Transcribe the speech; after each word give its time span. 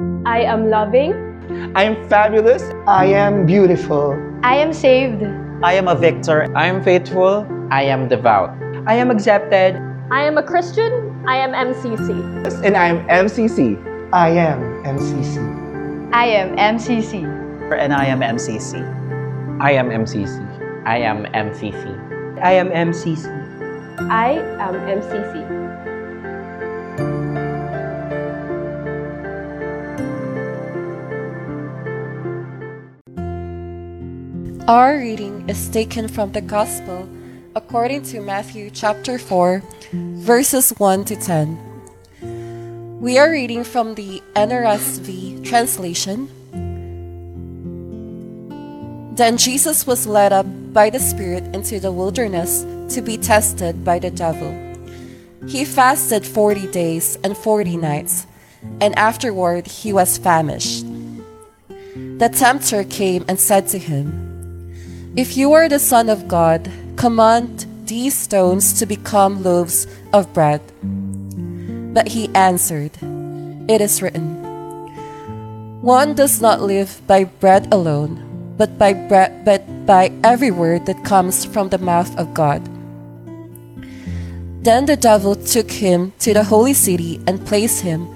I 0.00 0.42
am 0.42 0.70
loving. 0.70 1.12
I 1.74 1.82
am 1.82 2.08
fabulous. 2.08 2.62
I 2.86 3.06
am 3.06 3.46
beautiful. 3.46 4.14
I 4.44 4.56
am 4.56 4.72
saved. 4.72 5.24
I 5.64 5.72
am 5.72 5.88
a 5.88 5.94
victor. 5.96 6.46
I 6.54 6.66
am 6.66 6.84
faithful. 6.84 7.46
I 7.70 7.82
am 7.82 8.06
devout. 8.08 8.50
I 8.86 8.94
am 8.94 9.10
accepted. 9.10 9.74
I 10.12 10.22
am 10.22 10.38
a 10.38 10.42
Christian. 10.42 11.24
I 11.26 11.38
am 11.38 11.50
MCC. 11.50 12.10
And 12.64 12.76
I 12.76 12.88
am 12.88 12.98
MCC. 13.08 13.74
I 14.12 14.28
am 14.30 14.60
MCC. 14.84 16.12
I 16.12 16.26
am 16.26 16.56
MCC. 16.56 17.24
And 17.72 17.92
I 17.92 18.06
am 18.06 18.20
MCC. 18.20 18.78
I 19.60 19.72
am 19.72 19.88
MCC. 19.88 20.38
I 20.86 20.98
am 20.98 21.24
MCC. 21.24 22.38
I 22.40 22.52
am 22.52 22.68
MCC. 22.68 23.26
I 24.10 24.30
am 24.60 24.74
MCC. 24.86 25.57
Our 34.68 34.98
reading 34.98 35.48
is 35.48 35.70
taken 35.70 36.08
from 36.08 36.32
the 36.32 36.42
Gospel 36.42 37.08
according 37.56 38.02
to 38.12 38.20
Matthew 38.20 38.68
chapter 38.68 39.18
4, 39.18 39.62
verses 40.20 40.74
1 40.76 41.06
to 41.06 41.16
10. 41.16 43.00
We 43.00 43.16
are 43.16 43.30
reading 43.30 43.64
from 43.64 43.94
the 43.94 44.22
NRSV 44.36 45.42
translation. 45.42 46.28
Then 49.16 49.38
Jesus 49.38 49.86
was 49.86 50.06
led 50.06 50.34
up 50.34 50.44
by 50.74 50.90
the 50.90 51.00
Spirit 51.00 51.44
into 51.56 51.80
the 51.80 51.90
wilderness 51.90 52.66
to 52.92 53.00
be 53.00 53.16
tested 53.16 53.86
by 53.86 53.98
the 53.98 54.10
devil. 54.10 54.52
He 55.48 55.64
fasted 55.64 56.26
40 56.26 56.66
days 56.66 57.18
and 57.24 57.34
40 57.34 57.78
nights, 57.78 58.26
and 58.82 58.92
afterward 58.98 59.66
he 59.66 59.94
was 59.94 60.18
famished. 60.18 60.84
The 62.20 62.28
tempter 62.28 62.84
came 62.84 63.24
and 63.28 63.40
said 63.40 63.66
to 63.68 63.78
him, 63.78 64.27
If 65.16 65.36
you 65.36 65.52
are 65.54 65.68
the 65.68 65.78
Son 65.78 66.08
of 66.08 66.28
God, 66.28 66.70
command 66.96 67.66
these 67.86 68.16
stones 68.16 68.72
to 68.74 68.86
become 68.86 69.42
loaves 69.42 69.86
of 70.12 70.32
bread. 70.34 70.60
But 71.94 72.08
he 72.08 72.28
answered, 72.34 72.92
It 73.68 73.80
is 73.80 74.02
written, 74.02 74.36
One 75.80 76.14
does 76.14 76.40
not 76.40 76.60
live 76.60 77.00
by 77.06 77.24
bread 77.24 77.72
alone, 77.72 78.20
but 78.58 78.78
by 78.78 78.92
bread 78.92 79.44
but 79.44 79.64
by 79.86 80.12
every 80.22 80.50
word 80.50 80.84
that 80.86 81.04
comes 81.04 81.44
from 81.44 81.70
the 81.70 81.78
mouth 81.78 82.14
of 82.18 82.34
God. 82.34 82.62
Then 84.62 84.84
the 84.84 84.96
devil 84.96 85.34
took 85.34 85.70
him 85.70 86.12
to 86.20 86.34
the 86.34 86.44
holy 86.44 86.74
city 86.74 87.20
and 87.26 87.46
placed 87.46 87.80
him 87.80 88.06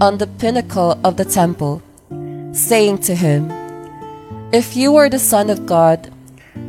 on 0.00 0.16
the 0.16 0.26
pinnacle 0.26 0.98
of 1.04 1.16
the 1.18 1.26
temple, 1.26 1.82
saying 2.52 2.98
to 3.04 3.14
him, 3.14 3.52
If 4.50 4.74
you 4.76 4.96
are 4.96 5.10
the 5.10 5.18
Son 5.18 5.50
of 5.50 5.66
God, 5.66 6.10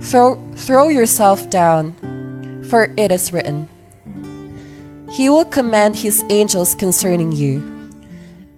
throw, 0.02 0.36
throw 0.56 0.90
yourself 0.90 1.50
down, 1.50 1.94
for 2.70 2.94
it 2.98 3.12
is 3.12 3.34
written, 3.34 3.68
He 5.12 5.30
will 5.30 5.46
command 5.46 5.98
His 5.98 6.24
angels 6.30 6.76
concerning 6.76 7.32
you, 7.32 7.62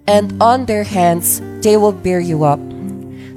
and 0.08 0.42
on 0.42 0.66
their 0.66 0.84
hands 0.84 1.42
they 1.62 1.78
will 1.78 1.92
bear 1.94 2.20
you 2.20 2.44
up, 2.44 2.60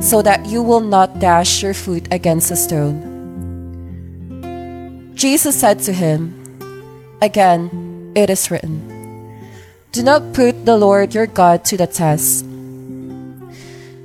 so 0.01 0.23
that 0.23 0.47
you 0.47 0.63
will 0.63 0.81
not 0.81 1.21
dash 1.21 1.63
your 1.63 1.75
foot 1.75 2.09
against 2.11 2.51
a 2.51 2.57
stone. 2.57 3.15
Jesus 5.15 5.55
said 5.59 5.79
to 5.89 5.93
him, 5.93 6.35
Again, 7.23 8.13
it 8.15 8.29
is 8.29 8.51
written, 8.51 8.83
Do 9.93 10.03
not 10.03 10.35
put 10.35 10.67
the 10.67 10.77
Lord 10.77 11.15
your 11.15 11.27
God 11.27 11.65
to 11.67 11.77
the 11.77 11.87
test. 11.87 12.45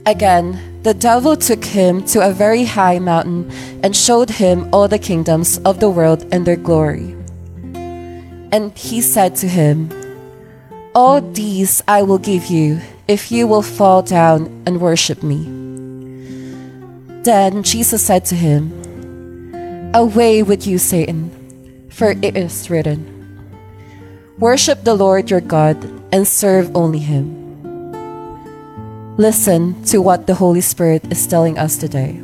Again, 0.05 0.68
the 0.83 0.93
devil 0.93 1.35
took 1.35 1.65
him 1.65 2.05
to 2.05 2.25
a 2.25 2.31
very 2.31 2.63
high 2.63 2.99
mountain 2.99 3.51
and 3.83 3.95
showed 3.95 4.29
him 4.29 4.69
all 4.71 4.87
the 4.87 4.97
kingdoms 4.97 5.59
of 5.65 5.79
the 5.79 5.89
world 5.89 6.25
and 6.31 6.47
their 6.47 6.55
glory. 6.55 7.15
And 8.51 8.75
he 8.77 9.01
said 9.01 9.35
to 9.37 9.47
him, 9.47 9.89
All 10.95 11.19
these 11.21 11.83
I 11.87 12.01
will 12.03 12.17
give 12.17 12.45
you 12.45 12.79
if 13.07 13.31
you 13.31 13.45
will 13.45 13.61
fall 13.61 14.01
down 14.01 14.63
and 14.65 14.79
worship 14.79 15.21
me. 15.21 15.43
Then 17.23 17.63
Jesus 17.63 18.05
said 18.05 18.23
to 18.25 18.35
him, 18.35 18.71
Away 19.93 20.43
with 20.43 20.65
you, 20.65 20.77
Satan, 20.77 21.89
for 21.91 22.11
it 22.21 22.37
is 22.37 22.69
written, 22.69 23.03
Worship 24.37 24.83
the 24.85 24.95
Lord 24.95 25.29
your 25.29 25.41
God 25.41 25.75
and 26.13 26.25
serve 26.25 26.73
only 26.75 26.99
him. 26.99 27.38
Listen 29.19 29.75
to 29.91 29.99
what 29.99 30.31
the 30.31 30.35
Holy 30.39 30.63
Spirit 30.63 31.03
is 31.11 31.27
telling 31.27 31.59
us 31.59 31.75
today. 31.75 32.15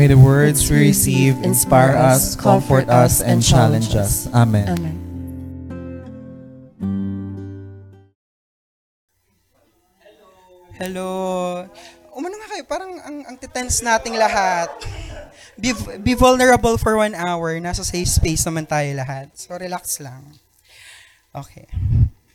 May 0.00 0.08
the 0.08 0.16
words 0.16 0.64
we 0.64 0.88
receive 0.88 1.36
inspire 1.44 1.92
us, 1.92 2.32
comfort 2.40 2.88
us, 2.88 3.20
and 3.20 3.44
challenge 3.44 3.92
us. 3.92 4.32
Amen. 4.32 4.64
Amen. 4.64 4.96
Hello. 10.80 11.68
Umano 12.16 12.40
nga 12.40 12.48
kayo, 12.48 12.64
parang 12.64 12.96
ang, 13.04 13.16
ang 13.28 13.36
titense 13.36 13.84
nating 13.84 14.16
lahat. 14.16 14.72
Be, 15.60 15.76
be 16.00 16.16
vulnerable 16.16 16.80
for 16.80 16.96
one 16.96 17.12
hour. 17.12 17.60
Nasa 17.60 17.84
safe 17.84 18.08
space 18.08 18.48
naman 18.48 18.64
tayo 18.64 18.88
lahat. 18.96 19.28
So, 19.36 19.52
relax 19.60 20.00
lang. 20.00 20.40
Okay. 21.36 21.68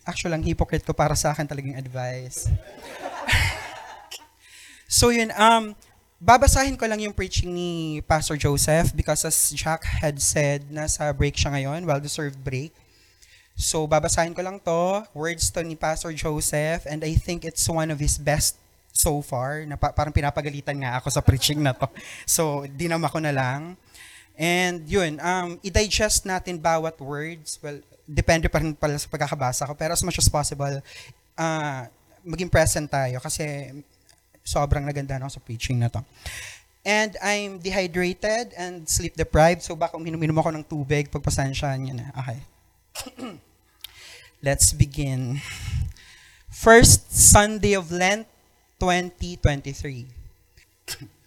Actually, 0.06 0.38
ang 0.38 0.46
hypocrite 0.46 0.86
ko 0.86 0.94
para 0.94 1.18
sa 1.18 1.34
akin 1.34 1.50
talagang 1.50 1.74
advice. 1.74 2.46
so, 4.88 5.14
yun. 5.14 5.30
Um, 5.36 5.76
babasahin 6.18 6.80
ko 6.80 6.90
lang 6.90 6.98
yung 6.98 7.14
preaching 7.14 7.54
ni 7.54 8.02
Pastor 8.02 8.36
Joseph 8.36 8.90
because 8.96 9.22
as 9.22 9.38
Jack 9.54 9.86
had 9.86 10.18
said, 10.18 10.66
nasa 10.74 11.14
break 11.14 11.38
siya 11.38 11.54
ngayon, 11.54 11.86
well-deserved 11.86 12.42
break. 12.42 12.74
So, 13.58 13.90
babasahin 13.90 14.38
ko 14.38 14.42
lang 14.46 14.62
to, 14.62 15.06
words 15.18 15.50
to 15.54 15.66
ni 15.66 15.74
Pastor 15.74 16.14
Joseph, 16.14 16.86
and 16.86 17.02
I 17.02 17.18
think 17.18 17.42
it's 17.42 17.66
one 17.66 17.90
of 17.90 17.98
his 17.98 18.22
best 18.22 18.58
so 18.94 19.22
far, 19.22 19.66
na 19.66 19.74
pa- 19.78 19.94
parang 19.94 20.14
pinapagalitan 20.14 20.78
nga 20.78 21.02
ako 21.02 21.10
sa 21.10 21.22
preaching 21.26 21.62
na 21.66 21.74
to. 21.74 21.90
So, 22.30 22.70
dinama 22.70 23.10
ko 23.10 23.18
na 23.18 23.34
lang. 23.34 23.74
And 24.38 24.86
yun, 24.86 25.18
um, 25.18 25.58
i-digest 25.66 26.30
natin 26.30 26.62
bawat 26.62 27.02
words. 27.02 27.58
Well, 27.58 27.82
depende 28.06 28.46
pa 28.46 28.62
rin 28.62 28.78
pala 28.78 28.94
sa 29.02 29.10
pagkakabasa 29.10 29.66
ko, 29.66 29.74
pero 29.74 29.98
as 29.98 30.06
much 30.06 30.22
as 30.22 30.30
possible, 30.30 30.78
uh, 31.34 31.82
maging 32.22 32.54
present 32.54 32.86
tayo 32.86 33.18
kasi 33.18 33.74
sobrang 34.48 34.88
naganda 34.88 35.20
ako 35.20 35.28
sa 35.28 35.44
preaching 35.44 35.84
na 35.84 35.92
to. 35.92 36.00
And 36.88 37.20
I'm 37.20 37.60
dehydrated 37.60 38.56
and 38.56 38.88
sleep 38.88 39.20
deprived, 39.20 39.60
so 39.60 39.76
baka 39.76 40.00
uminom-inom 40.00 40.40
ako 40.40 40.50
ng 40.56 40.64
tubig, 40.64 41.12
pagpasensyahan 41.12 41.84
niyo 41.84 42.00
na. 42.00 42.16
Okay. 42.16 42.40
Let's 44.48 44.72
begin. 44.72 45.44
First 46.48 47.12
Sunday 47.12 47.76
of 47.76 47.92
Lent 47.92 48.24
2023. 48.80 50.08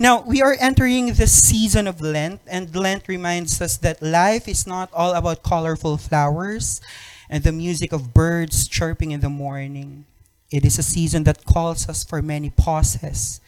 Now, 0.00 0.24
we 0.24 0.40
are 0.40 0.56
entering 0.58 1.14
the 1.14 1.28
season 1.28 1.86
of 1.86 2.00
Lent, 2.00 2.40
and 2.48 2.74
Lent 2.74 3.08
reminds 3.08 3.60
us 3.60 3.76
that 3.84 4.00
life 4.00 4.48
is 4.48 4.66
not 4.66 4.88
all 4.92 5.12
about 5.12 5.42
colorful 5.42 5.96
flowers 5.96 6.80
and 7.28 7.44
the 7.44 7.52
music 7.52 7.92
of 7.92 8.12
birds 8.12 8.66
chirping 8.66 9.12
in 9.12 9.20
the 9.20 9.28
morning. 9.28 10.06
It 10.50 10.64
is 10.64 10.78
a 10.78 10.82
season 10.82 11.24
that 11.24 11.44
calls 11.44 11.88
us 11.88 12.02
for 12.02 12.22
many 12.22 12.50
pauses, 12.50 13.40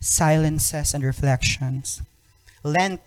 silences, 0.00 0.94
and 0.94 1.04
reflections. 1.04 2.02
Lent 2.64 3.00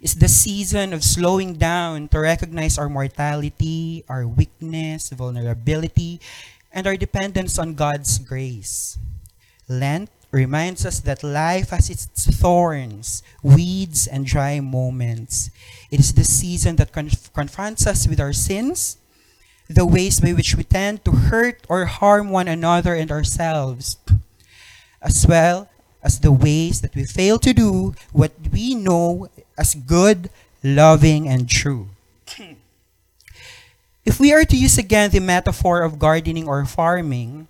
is 0.00 0.16
the 0.16 0.28
season 0.28 0.92
of 0.92 1.04
slowing 1.04 1.54
down 1.54 2.08
to 2.08 2.18
recognize 2.18 2.78
our 2.78 2.88
mortality, 2.88 4.04
our 4.08 4.26
weakness, 4.26 5.10
vulnerability, 5.10 6.20
and 6.72 6.86
our 6.86 6.96
dependence 6.96 7.58
on 7.58 7.74
God's 7.74 8.18
grace. 8.18 8.98
Lent 9.68 10.10
reminds 10.30 10.84
us 10.84 11.00
that 11.00 11.22
life 11.22 11.70
has 11.70 11.88
its 11.88 12.06
thorns, 12.26 13.22
weeds, 13.42 14.06
and 14.06 14.26
dry 14.26 14.60
moments. 14.60 15.50
It 15.90 16.00
is 16.00 16.12
the 16.12 16.24
season 16.24 16.76
that 16.76 16.92
conf- 16.92 17.32
confronts 17.32 17.86
us 17.86 18.06
with 18.06 18.20
our 18.20 18.32
sins, 18.32 18.98
the 19.68 19.86
ways 19.86 20.20
by 20.20 20.32
which 20.32 20.54
we 20.54 20.64
tend 20.64 21.04
to 21.04 21.12
hurt 21.12 21.66
or 21.68 21.84
harm 21.86 22.30
one 22.30 22.48
another 22.48 22.94
and 22.94 23.10
ourselves, 23.10 23.96
as 25.02 25.26
well 25.26 25.68
as 26.02 26.20
the 26.20 26.32
ways 26.32 26.80
that 26.80 26.94
we 26.94 27.04
fail 27.04 27.38
to 27.38 27.52
do 27.52 27.94
what 28.12 28.32
we 28.52 28.74
know 28.74 29.28
as 29.58 29.74
good, 29.74 30.30
loving, 30.62 31.28
and 31.28 31.48
true. 31.48 31.88
if 34.04 34.20
we 34.20 34.32
are 34.32 34.44
to 34.44 34.56
use 34.56 34.78
again 34.78 35.10
the 35.10 35.20
metaphor 35.20 35.82
of 35.82 35.98
gardening 35.98 36.46
or 36.46 36.64
farming, 36.64 37.48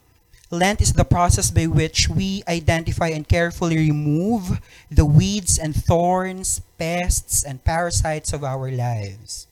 Lent 0.50 0.80
is 0.80 0.92
the 0.92 1.04
process 1.04 1.50
by 1.50 1.66
which 1.66 2.08
we 2.08 2.44
identify 2.46 3.08
and 3.08 3.26
carefully 3.26 3.76
remove 3.76 4.60
the 4.90 5.04
weeds 5.04 5.58
and 5.58 5.74
thorns, 5.74 6.62
pests, 6.78 7.42
and 7.42 7.64
parasites 7.64 8.32
of 8.32 8.44
our 8.44 8.70
lives. 8.70 9.48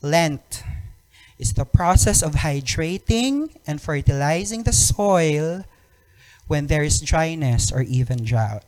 Lent 0.00 0.64
is 1.40 1.56
the 1.56 1.64
process 1.64 2.20
of 2.20 2.44
hydrating 2.44 3.48
and 3.66 3.80
fertilizing 3.80 4.62
the 4.68 4.76
soil 4.76 5.64
when 6.46 6.68
there 6.68 6.84
is 6.84 7.00
dryness 7.00 7.72
or 7.72 7.80
even 7.80 8.22
drought. 8.22 8.62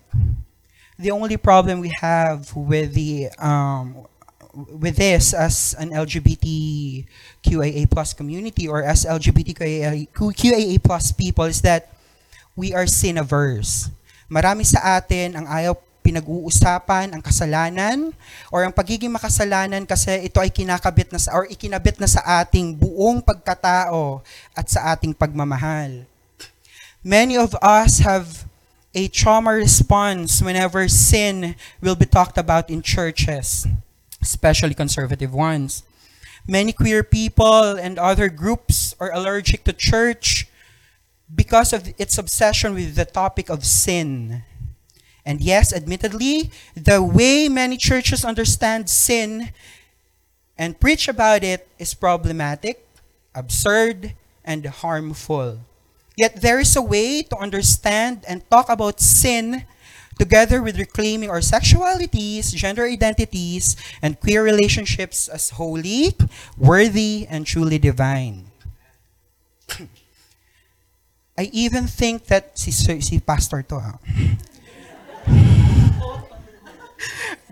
The 0.99 1.13
only 1.13 1.37
problem 1.37 1.85
we 1.85 1.93
have 2.01 2.57
with 2.57 2.95
the 2.97 3.29
um, 3.37 4.09
with 4.55 4.97
this 4.97 5.35
as 5.37 5.77
an 5.79 5.91
LGBTQIA 5.91 7.05
plus 7.91 8.15
community 8.17 8.69
or 8.69 8.83
as 8.83 9.05
LGBTQIA 9.05 10.83
plus 10.83 11.13
people 11.13 11.45
is 11.45 11.61
that 11.61 11.93
we 12.57 12.73
are 12.73 12.87
sin 12.87 13.19
averse. 13.19 13.91
Marami 14.33 14.65
sa 14.65 14.97
atin 14.97 15.37
ang 15.37 15.45
ayaw 15.45 15.77
pinag-uusapan 16.03 17.15
ang 17.15 17.23
kasalanan 17.23 18.11
or 18.51 18.67
ang 18.67 18.75
pagiging 18.75 19.15
makasalanan 19.15 19.87
kasi 19.87 20.27
ito 20.27 20.43
ay 20.43 20.51
kinakabit 20.51 21.15
na 21.15 21.23
sa 21.23 21.33
or 21.39 21.47
ikinabit 21.47 22.03
na 22.03 22.11
sa 22.11 22.21
ating 22.43 22.75
buong 22.75 23.23
pagkatao 23.23 24.21
at 24.53 24.67
sa 24.67 24.93
ating 24.93 25.15
pagmamahal. 25.15 26.05
Many 27.03 27.39
of 27.39 27.55
us 27.63 28.03
have 28.03 28.47
a 28.95 29.09
trauma 29.09 29.55
response 29.57 30.43
whenever 30.43 30.87
sin 30.87 31.57
will 31.81 31.97
be 31.97 32.07
talked 32.07 32.37
about 32.37 32.69
in 32.69 32.83
churches, 32.83 33.67
especially 34.21 34.75
conservative 34.75 35.33
ones. 35.33 35.83
Many 36.47 36.73
queer 36.75 37.03
people 37.03 37.79
and 37.79 37.99
other 37.99 38.29
groups 38.29 38.95
are 38.99 39.15
allergic 39.15 39.65
to 39.65 39.73
church 39.73 40.47
because 41.33 41.73
of 41.73 41.95
its 41.97 42.19
obsession 42.19 42.75
with 42.75 42.97
the 42.97 43.07
topic 43.07 43.49
of 43.49 43.65
sin. 43.65 44.43
And 45.25 45.41
yes, 45.41 45.73
admittedly, 45.73 46.51
the 46.75 47.03
way 47.03 47.49
many 47.49 47.77
churches 47.77 48.25
understand 48.25 48.91
sin 48.91 49.51
and 50.59 50.79
preach 50.79 51.09
about 51.09 51.45
it 51.45 51.69
is 51.79 51.95
problematic, 51.95 52.87
absurd, 53.35 54.15
and 54.45 54.67
harmful. 54.67 55.61
Yet 56.17 56.43
there 56.43 56.61
is 56.61 56.77
a 56.77 56.83
way 56.83 57.23
to 57.23 57.37
understand 57.39 58.25
and 58.29 58.49
talk 58.51 58.69
about 58.69 59.01
sin 59.01 59.65
together 60.19 60.63
with 60.63 60.79
reclaiming 60.79 61.31
our 61.31 61.41
sexualities, 61.41 62.55
gender 62.55 62.85
identities, 62.85 63.77
and 64.03 64.21
queer 64.21 64.45
relationships 64.45 65.29
as 65.29 65.51
holy, 65.51 66.15
worthy, 66.59 67.27
and 67.31 67.47
truly 67.47 67.79
divine. 67.79 68.45
I 71.39 71.49
even 71.53 71.87
think 71.87 72.27
that 72.27 72.59
si, 72.59 72.71
si 72.71 73.21
pastor 73.21 73.63
to 73.63 73.77
ah. 73.77 73.99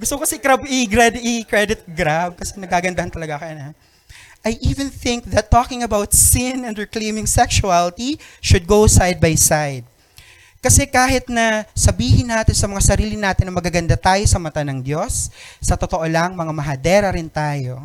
Gusto 0.00 0.16
ko 0.16 0.24
si 0.24 0.40
Grab 0.40 0.64
i-credit, 0.64 1.20
i-credit 1.20 1.80
Grab 1.92 2.40
kasi 2.40 2.56
nagagandahan 2.56 3.12
talaga 3.12 3.36
ka 3.36 3.52
na. 3.52 3.76
I 4.40 4.56
even 4.64 4.88
think 4.88 5.28
that 5.28 5.52
talking 5.52 5.84
about 5.84 6.16
sin 6.16 6.64
and 6.64 6.72
reclaiming 6.72 7.28
sexuality 7.28 8.16
should 8.40 8.64
go 8.64 8.88
side 8.88 9.20
by 9.20 9.36
side. 9.36 9.84
Kasi 10.64 10.88
kahit 10.88 11.28
na 11.28 11.68
sabihin 11.76 12.32
natin 12.32 12.56
sa 12.56 12.64
mga 12.64 12.80
sarili 12.80 13.16
natin 13.20 13.48
na 13.48 13.52
magaganda 13.52 13.96
tayo 14.00 14.24
sa 14.24 14.40
mata 14.40 14.64
ng 14.64 14.80
Diyos, 14.80 15.28
sa 15.60 15.76
totoo 15.76 16.04
lang, 16.08 16.32
mga 16.32 16.52
mahadera 16.56 17.08
rin 17.12 17.28
tayo. 17.28 17.84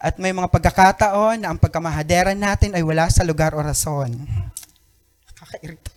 At 0.00 0.16
may 0.16 0.32
mga 0.32 0.48
pagkakataon 0.48 1.44
na 1.44 1.52
ang 1.52 1.60
pagkamahadera 1.60 2.32
natin 2.32 2.72
ay 2.72 2.80
wala 2.80 3.04
sa 3.12 3.20
lugar 3.20 3.52
o 3.52 3.60
rason. 3.60 4.16
Kakairita. 5.36 5.89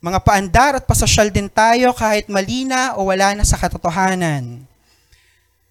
Mga 0.00 0.18
paandar 0.20 0.72
at 0.76 0.84
pasosyal 0.84 1.32
din 1.32 1.48
tayo 1.48 1.96
kahit 1.96 2.28
malina 2.28 2.94
o 3.00 3.08
wala 3.08 3.32
na 3.32 3.44
sa 3.48 3.56
katotohanan. 3.56 4.64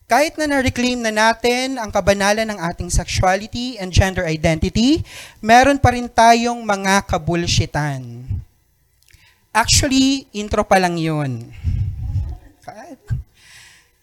Kahit 0.06 0.38
na 0.38 0.46
na-reclaim 0.46 1.02
na 1.02 1.10
natin 1.10 1.82
ang 1.82 1.90
kabanalan 1.90 2.46
ng 2.46 2.60
ating 2.62 2.94
sexuality 2.94 3.82
and 3.82 3.90
gender 3.90 4.22
identity, 4.26 5.02
meron 5.42 5.82
pa 5.82 5.98
rin 5.98 6.06
tayong 6.06 6.62
mga 6.62 7.10
kabulshitan. 7.10 8.22
Actually, 9.50 10.30
intro 10.30 10.62
pa 10.62 10.78
lang 10.78 10.98
yun. 10.98 11.50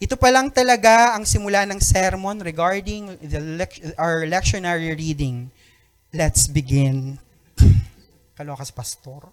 Ito 0.03 0.19
pa 0.19 0.27
lang 0.27 0.51
talaga 0.51 1.15
ang 1.15 1.23
simula 1.23 1.63
ng 1.63 1.79
sermon 1.79 2.35
regarding 2.43 3.15
the 3.23 3.39
lec- 3.39 3.95
our 3.95 4.27
lectionary 4.27 4.91
reading. 4.91 5.47
Let's 6.11 6.51
begin. 6.51 7.15
Kalokas 8.35 8.75
pastor. 8.75 9.31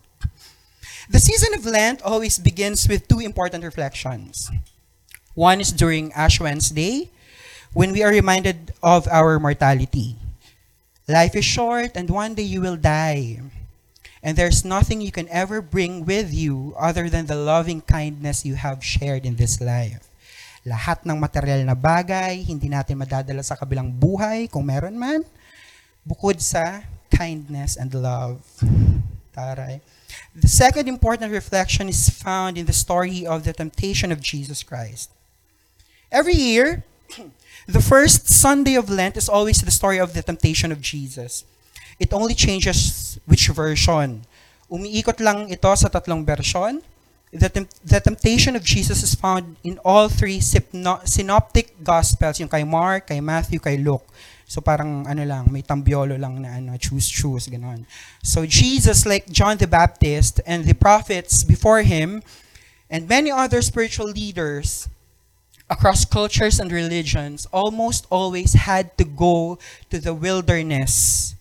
The 1.10 1.18
season 1.18 1.58
of 1.58 1.66
Lent 1.66 2.06
always 2.06 2.38
begins 2.38 2.86
with 2.86 3.10
two 3.10 3.18
important 3.18 3.66
reflections. 3.66 4.46
One 5.34 5.58
is 5.58 5.74
during 5.74 6.14
Ash 6.14 6.38
Wednesday, 6.38 7.10
when 7.74 7.90
we 7.90 8.06
are 8.06 8.14
reminded 8.14 8.70
of 8.78 9.10
our 9.10 9.42
mortality. 9.42 10.14
Life 11.10 11.34
is 11.34 11.42
short, 11.42 11.98
and 11.98 12.06
one 12.06 12.38
day 12.38 12.46
you 12.46 12.62
will 12.62 12.78
die. 12.78 13.42
And 14.22 14.38
there's 14.38 14.62
nothing 14.62 15.02
you 15.02 15.10
can 15.10 15.26
ever 15.34 15.58
bring 15.58 16.06
with 16.06 16.30
you 16.30 16.78
other 16.78 17.10
than 17.10 17.26
the 17.26 17.34
loving 17.34 17.82
kindness 17.82 18.46
you 18.46 18.54
have 18.54 18.86
shared 18.86 19.26
in 19.26 19.34
this 19.34 19.58
life. 19.58 20.06
Lahat 20.62 21.02
ng 21.02 21.18
material 21.18 21.66
na 21.66 21.74
bagay, 21.74 22.46
hindi 22.46 22.70
natin 22.70 23.02
madadala 23.02 23.42
sa 23.42 23.58
kabilang 23.58 23.90
buhay, 23.90 24.46
kung 24.46 24.62
meron 24.62 24.94
man, 24.94 25.26
bukod 26.06 26.38
sa 26.38 26.86
kindness 27.10 27.74
and 27.74 27.90
love. 27.98 28.38
Taray. 29.34 29.82
The 30.34 30.48
second 30.48 30.88
important 30.88 31.32
reflection 31.32 31.88
is 31.88 32.08
found 32.08 32.56
in 32.56 32.66
the 32.66 32.72
story 32.72 33.26
of 33.26 33.44
the 33.44 33.52
temptation 33.52 34.12
of 34.12 34.20
Jesus 34.20 34.62
Christ. 34.62 35.10
Every 36.10 36.34
year, 36.34 36.84
the 37.66 37.80
first 37.80 38.28
Sunday 38.28 38.74
of 38.74 38.90
Lent 38.90 39.16
is 39.16 39.28
always 39.28 39.60
the 39.60 39.70
story 39.70 39.98
of 39.98 40.14
the 40.14 40.22
temptation 40.22 40.72
of 40.72 40.80
Jesus. 40.80 41.44
It 41.98 42.12
only 42.12 42.34
changes 42.34 43.18
which 43.26 43.48
version. 43.48 44.24
Umiikot 44.70 45.20
lang 45.20 45.50
ito 45.50 45.74
sa 45.74 45.88
tatlong 45.88 46.24
version. 46.24 46.82
The, 47.30 47.48
tem- 47.48 47.70
the 47.84 48.00
temptation 48.00 48.56
of 48.56 48.64
Jesus 48.64 49.02
is 49.02 49.14
found 49.14 49.54
in 49.62 49.78
all 49.84 50.08
three 50.08 50.40
synoptic 50.40 51.78
gospels, 51.84 52.40
yung 52.40 52.48
kay 52.48 52.64
Mark, 52.64 53.06
kay 53.06 53.20
Matthew, 53.20 53.60
kay 53.60 53.78
Luke. 53.78 54.02
So 54.50 54.58
parang 54.58 55.06
ano 55.06 55.22
lang, 55.22 55.46
may 55.46 55.62
tambiolo 55.62 56.18
lang 56.18 56.42
na 56.42 56.58
ano, 56.58 56.74
choose, 56.74 57.06
choose, 57.06 57.46
ganon. 57.46 57.86
So 58.18 58.42
Jesus, 58.42 59.06
like 59.06 59.30
John 59.30 59.62
the 59.62 59.70
Baptist 59.70 60.42
and 60.42 60.66
the 60.66 60.74
prophets 60.74 61.46
before 61.46 61.86
him, 61.86 62.26
and 62.90 63.06
many 63.06 63.30
other 63.30 63.62
spiritual 63.62 64.10
leaders 64.10 64.90
across 65.70 66.02
cultures 66.02 66.58
and 66.58 66.74
religions, 66.74 67.46
almost 67.54 68.10
always 68.10 68.66
had 68.66 68.98
to 68.98 69.06
go 69.06 69.54
to 69.86 70.02
the 70.02 70.10
wilderness 70.10 71.36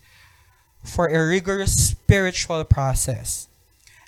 for 0.86 1.10
a 1.10 1.18
rigorous 1.18 1.98
spiritual 1.98 2.62
process. 2.62 3.50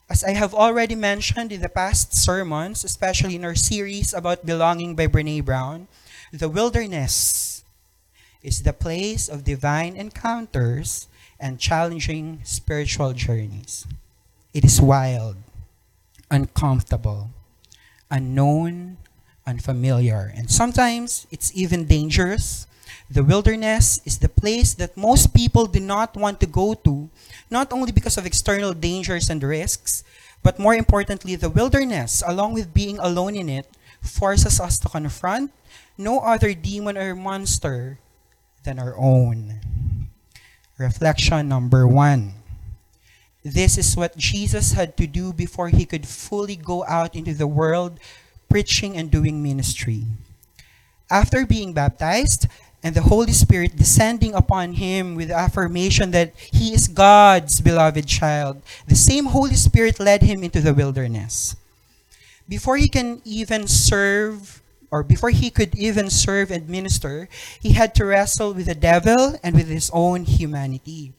As 0.06 0.22
I 0.24 0.38
have 0.38 0.54
already 0.54 0.94
mentioned 0.94 1.50
in 1.50 1.66
the 1.66 1.74
past 1.74 2.14
sermons, 2.14 2.86
especially 2.86 3.34
in 3.34 3.46
our 3.50 3.58
series 3.58 4.14
about 4.14 4.46
belonging 4.46 4.94
by 4.94 5.08
Brene 5.08 5.42
Brown, 5.42 5.88
the 6.30 6.54
wilderness 6.54 7.61
is 8.44 8.64
the 8.64 8.74
place 8.74 9.30
of 9.30 9.44
divine 9.44 9.96
encounters 9.96 11.08
and 11.40 11.60
challenging 11.60 12.42
spiritual 12.44 13.14
journeys. 13.14 13.86
It 14.54 14.66
is 14.66 14.82
wild, 14.82 15.38
uncomfortable, 16.30 17.30
unknown, 18.10 18.98
unfamiliar, 19.46 20.32
and 20.36 20.50
sometimes 20.50 21.28
it's 21.32 21.52
even 21.56 21.86
dangerous. 21.86 22.68
The 23.10 23.24
wilderness 23.24 24.02
is 24.06 24.20
the 24.20 24.30
place 24.30 24.74
that 24.76 24.98
most 24.98 25.34
people 25.34 25.66
do 25.66 25.80
not 25.80 26.16
want 26.16 26.40
to 26.40 26.48
go 26.48 26.74
to, 26.74 27.10
not 27.50 27.72
only 27.74 27.92
because 27.92 28.18
of 28.18 28.26
external 28.26 28.74
dangers 28.74 29.30
and 29.30 29.42
risks, 29.44 30.04
but 30.44 30.60
more 30.60 30.74
importantly, 30.74 31.36
the 31.36 31.50
wilderness, 31.50 32.24
along 32.26 32.54
with 32.54 32.74
being 32.74 32.98
alone 33.00 33.36
in 33.36 33.50
it, 33.50 33.68
forces 34.02 34.60
us 34.60 34.80
to 34.80 34.90
confront 34.90 35.52
no 35.98 36.20
other 36.20 36.54
demon 36.54 36.98
or 36.98 37.16
monster 37.16 38.00
than 38.64 38.80
our 38.80 38.96
own. 38.98 39.60
Reflection 40.78 41.50
number 41.50 41.88
one. 41.88 42.34
This 43.44 43.78
is 43.78 43.98
what 43.98 44.18
Jesus 44.18 44.74
had 44.74 44.96
to 44.98 45.08
do 45.08 45.34
before 45.34 45.70
he 45.70 45.86
could 45.86 46.08
fully 46.08 46.56
go 46.56 46.86
out 46.86 47.16
into 47.16 47.34
the 47.34 47.48
world 47.48 48.00
preaching 48.50 48.96
and 48.98 49.10
doing 49.10 49.42
ministry. 49.42 50.06
After 51.10 51.46
being 51.46 51.74
baptized 51.74 52.48
and 52.84 52.96
the 52.96 53.02
Holy 53.02 53.32
Spirit 53.32 53.76
descending 53.76 54.34
upon 54.34 54.74
him 54.74 55.16
with 55.16 55.32
affirmation 55.32 56.12
that 56.12 56.34
he 56.36 56.74
is 56.74 56.88
God's 56.88 57.62
beloved 57.62 58.08
child, 58.08 58.62
the 58.88 58.96
same 58.96 59.26
Holy 59.26 59.56
Spirit 59.56 60.00
led 60.00 60.22
him 60.22 60.44
into 60.44 60.62
the 60.62 60.74
wilderness. 60.74 61.56
Before 62.48 62.78
he 62.78 62.90
can 62.90 63.22
even 63.26 63.68
serve 63.68 64.61
or 64.92 65.02
before 65.02 65.32
he 65.32 65.50
could 65.50 65.74
even 65.80 66.12
serve 66.12 66.52
and 66.52 66.68
minister, 66.68 67.32
he 67.64 67.72
had 67.72 67.96
to 67.96 68.04
wrestle 68.04 68.54
with 68.54 68.68
the 68.68 68.76
devil 68.76 69.40
and 69.42 69.56
with 69.56 69.72
his 69.72 69.90
own 69.96 70.28
humanity. 70.28 71.16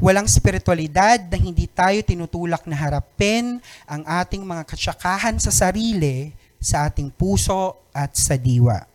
Walang 0.00 0.30
spiritualidad 0.30 1.28
na 1.28 1.36
hindi 1.36 1.68
tayo 1.68 2.00
tinutulak 2.00 2.64
na 2.64 2.74
harapin 2.74 3.60
ang 3.84 4.02
ating 4.08 4.40
mga 4.40 4.64
katsakahan 4.64 5.36
sa 5.36 5.52
sarili, 5.52 6.32
sa 6.56 6.88
ating 6.88 7.12
puso 7.12 7.76
at 7.92 8.16
sa 8.16 8.40
diwa. 8.40 8.88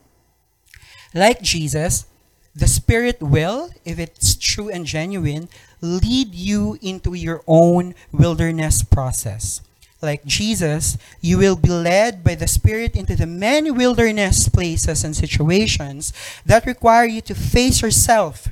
Like 1.13 1.45
Jesus, 1.45 2.09
The 2.55 2.69
Spirit 2.69 3.17
will, 3.21 3.69
if 3.83 3.97
it's 3.97 4.37
true 4.37 4.69
and 4.69 4.85
genuine, 4.85 5.49
lead 5.81 6.33
you 6.33 6.77
into 6.81 7.13
your 7.13 7.41
own 7.45 7.93
wilderness 8.13 8.85
process. 8.85 9.61
Like 10.03 10.25
Jesus, 10.27 10.97
you 11.21 11.37
will 11.37 11.55
be 11.55 11.69
led 11.69 12.25
by 12.25 12.35
the 12.35 12.45
Spirit 12.45 12.97
into 12.97 13.15
the 13.15 13.25
many 13.25 13.71
wilderness 13.71 14.49
places 14.49 15.05
and 15.05 15.15
situations 15.15 16.11
that 16.45 16.67
require 16.67 17.05
you 17.05 17.21
to 17.21 17.33
face 17.33 17.81
yourself 17.81 18.49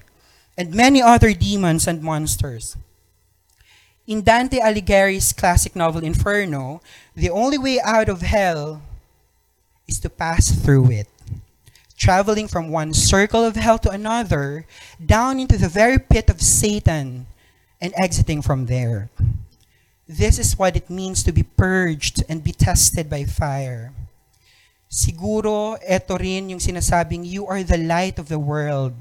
and 0.57 0.73
many 0.73 1.01
other 1.01 1.33
demons 1.33 1.87
and 1.91 2.01
monsters. 2.01 2.77
In 4.07 4.23
Dante 4.23 4.59
Alighieri's 4.63 5.33
classic 5.33 5.75
novel 5.75 6.05
Inferno, 6.05 6.79
the 7.17 7.29
only 7.29 7.57
way 7.57 7.81
out 7.83 8.07
of 8.07 8.21
hell 8.21 8.81
is 9.89 9.99
to 9.99 10.09
pass 10.09 10.55
through 10.55 10.89
it, 10.91 11.09
traveling 11.97 12.47
from 12.47 12.71
one 12.71 12.93
circle 12.93 13.43
of 13.43 13.57
hell 13.57 13.77
to 13.79 13.89
another, 13.89 14.65
down 15.03 15.37
into 15.37 15.57
the 15.57 15.67
very 15.67 15.99
pit 15.99 16.29
of 16.29 16.41
Satan, 16.41 17.27
and 17.81 17.91
exiting 18.01 18.41
from 18.41 18.67
there. 18.67 19.09
This 20.11 20.35
is 20.35 20.59
what 20.59 20.75
it 20.75 20.91
means 20.91 21.23
to 21.23 21.31
be 21.31 21.47
purged 21.47 22.19
and 22.27 22.43
be 22.43 22.51
tested 22.51 23.07
by 23.07 23.23
fire. 23.23 23.95
Siguro, 24.91 25.79
eto 25.87 26.19
rin 26.19 26.51
yung 26.51 26.59
sinasabing, 26.59 27.23
you 27.23 27.47
are 27.47 27.63
the 27.63 27.79
light 27.79 28.19
of 28.19 28.27
the 28.27 28.35
world. 28.35 28.91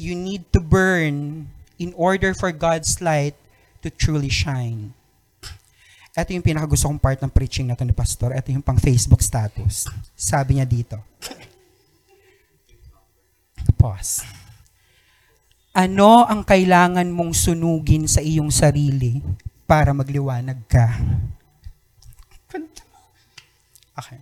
You 0.00 0.16
need 0.16 0.48
to 0.56 0.60
burn 0.64 1.52
in 1.76 1.92
order 1.92 2.32
for 2.32 2.48
God's 2.48 3.04
light 3.04 3.36
to 3.84 3.92
truly 3.92 4.32
shine. 4.32 4.96
Ito 6.16 6.32
yung 6.32 6.48
pinakagusto 6.48 6.88
kong 6.88 6.96
part 6.96 7.20
ng 7.20 7.28
preaching 7.28 7.68
na 7.68 7.76
ni 7.76 7.92
Pastor. 7.92 8.32
Ito 8.32 8.56
yung 8.56 8.64
pang 8.64 8.80
Facebook 8.80 9.20
status. 9.20 9.84
Sabi 10.16 10.56
niya 10.56 10.64
dito. 10.64 10.96
Pause. 13.76 14.24
Ano 15.76 16.24
ang 16.24 16.40
kailangan 16.40 17.04
mong 17.12 17.36
sunugin 17.36 18.08
sa 18.08 18.24
iyong 18.24 18.48
sarili 18.48 19.20
para 19.66 19.90
magliwanag 19.90 20.62
ka? 20.70 20.86
Okay. 23.96 24.20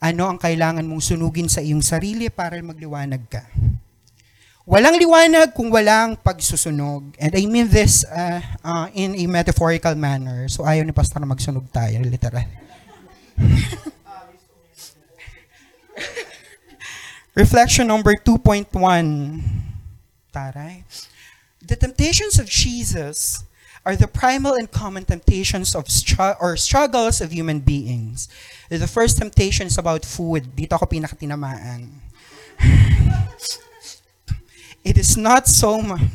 Ano 0.00 0.30
ang 0.30 0.38
kailangan 0.40 0.84
mong 0.84 1.04
sunugin 1.04 1.48
sa 1.48 1.60
iyong 1.60 1.84
sarili 1.84 2.32
para 2.32 2.56
magliwanag 2.60 3.24
ka? 3.28 3.44
Walang 4.64 4.96
liwanag 4.96 5.52
kung 5.52 5.68
walang 5.68 6.16
pagsusunog. 6.16 7.12
And 7.20 7.32
I 7.36 7.44
mean 7.44 7.68
this 7.68 8.08
uh, 8.08 8.40
uh, 8.64 8.88
in 8.96 9.12
a 9.12 9.28
metaphorical 9.28 9.92
manner. 9.92 10.48
So 10.48 10.64
ayaw 10.64 10.88
ni 10.88 10.96
Pastor 10.96 11.20
na 11.20 11.28
magsunog 11.28 11.68
tayo, 11.68 12.00
literal. 12.00 12.48
Reflection 17.36 17.84
number 17.84 18.16
2.1. 18.24 18.72
Taray. 20.32 20.80
The 21.60 21.76
temptations 21.76 22.40
of 22.40 22.48
Jesus 22.48 23.44
are 23.84 23.96
the 23.96 24.08
primal 24.08 24.54
and 24.54 24.70
common 24.70 25.04
temptations 25.04 25.74
of 25.74 25.86
or 26.40 26.56
struggles 26.56 27.20
of 27.20 27.32
human 27.32 27.60
beings. 27.60 28.28
The 28.68 28.88
first 28.88 29.18
temptation 29.18 29.66
is 29.66 29.76
about 29.76 30.04
food. 30.04 30.56
Dito 30.56 30.74
ako 30.74 30.86
pinakatinamaan. 30.86 32.00
It 34.84 34.98
is 34.98 35.16
not 35.16 35.48
so 35.48 35.80
much. 35.80 36.12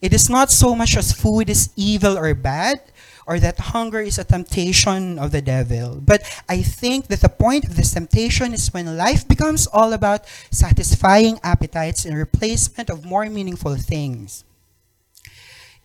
It 0.00 0.12
is 0.12 0.28
not 0.28 0.50
so 0.52 0.76
much 0.76 0.94
as 0.96 1.10
food 1.10 1.48
is 1.48 1.70
evil 1.74 2.18
or 2.18 2.34
bad, 2.34 2.84
or 3.26 3.40
that 3.40 3.72
hunger 3.72 4.00
is 4.00 4.18
a 4.18 4.24
temptation 4.24 5.18
of 5.18 5.32
the 5.32 5.40
devil. 5.40 6.00
But 6.04 6.22
I 6.48 6.60
think 6.62 7.08
that 7.08 7.24
the 7.24 7.32
point 7.32 7.64
of 7.64 7.76
this 7.76 7.92
temptation 7.96 8.52
is 8.52 8.72
when 8.72 8.96
life 8.96 9.26
becomes 9.26 9.66
all 9.66 9.92
about 9.92 10.28
satisfying 10.52 11.40
appetites 11.42 12.04
in 12.04 12.14
replacement 12.14 12.90
of 12.90 13.08
more 13.08 13.24
meaningful 13.26 13.76
things. 13.76 14.44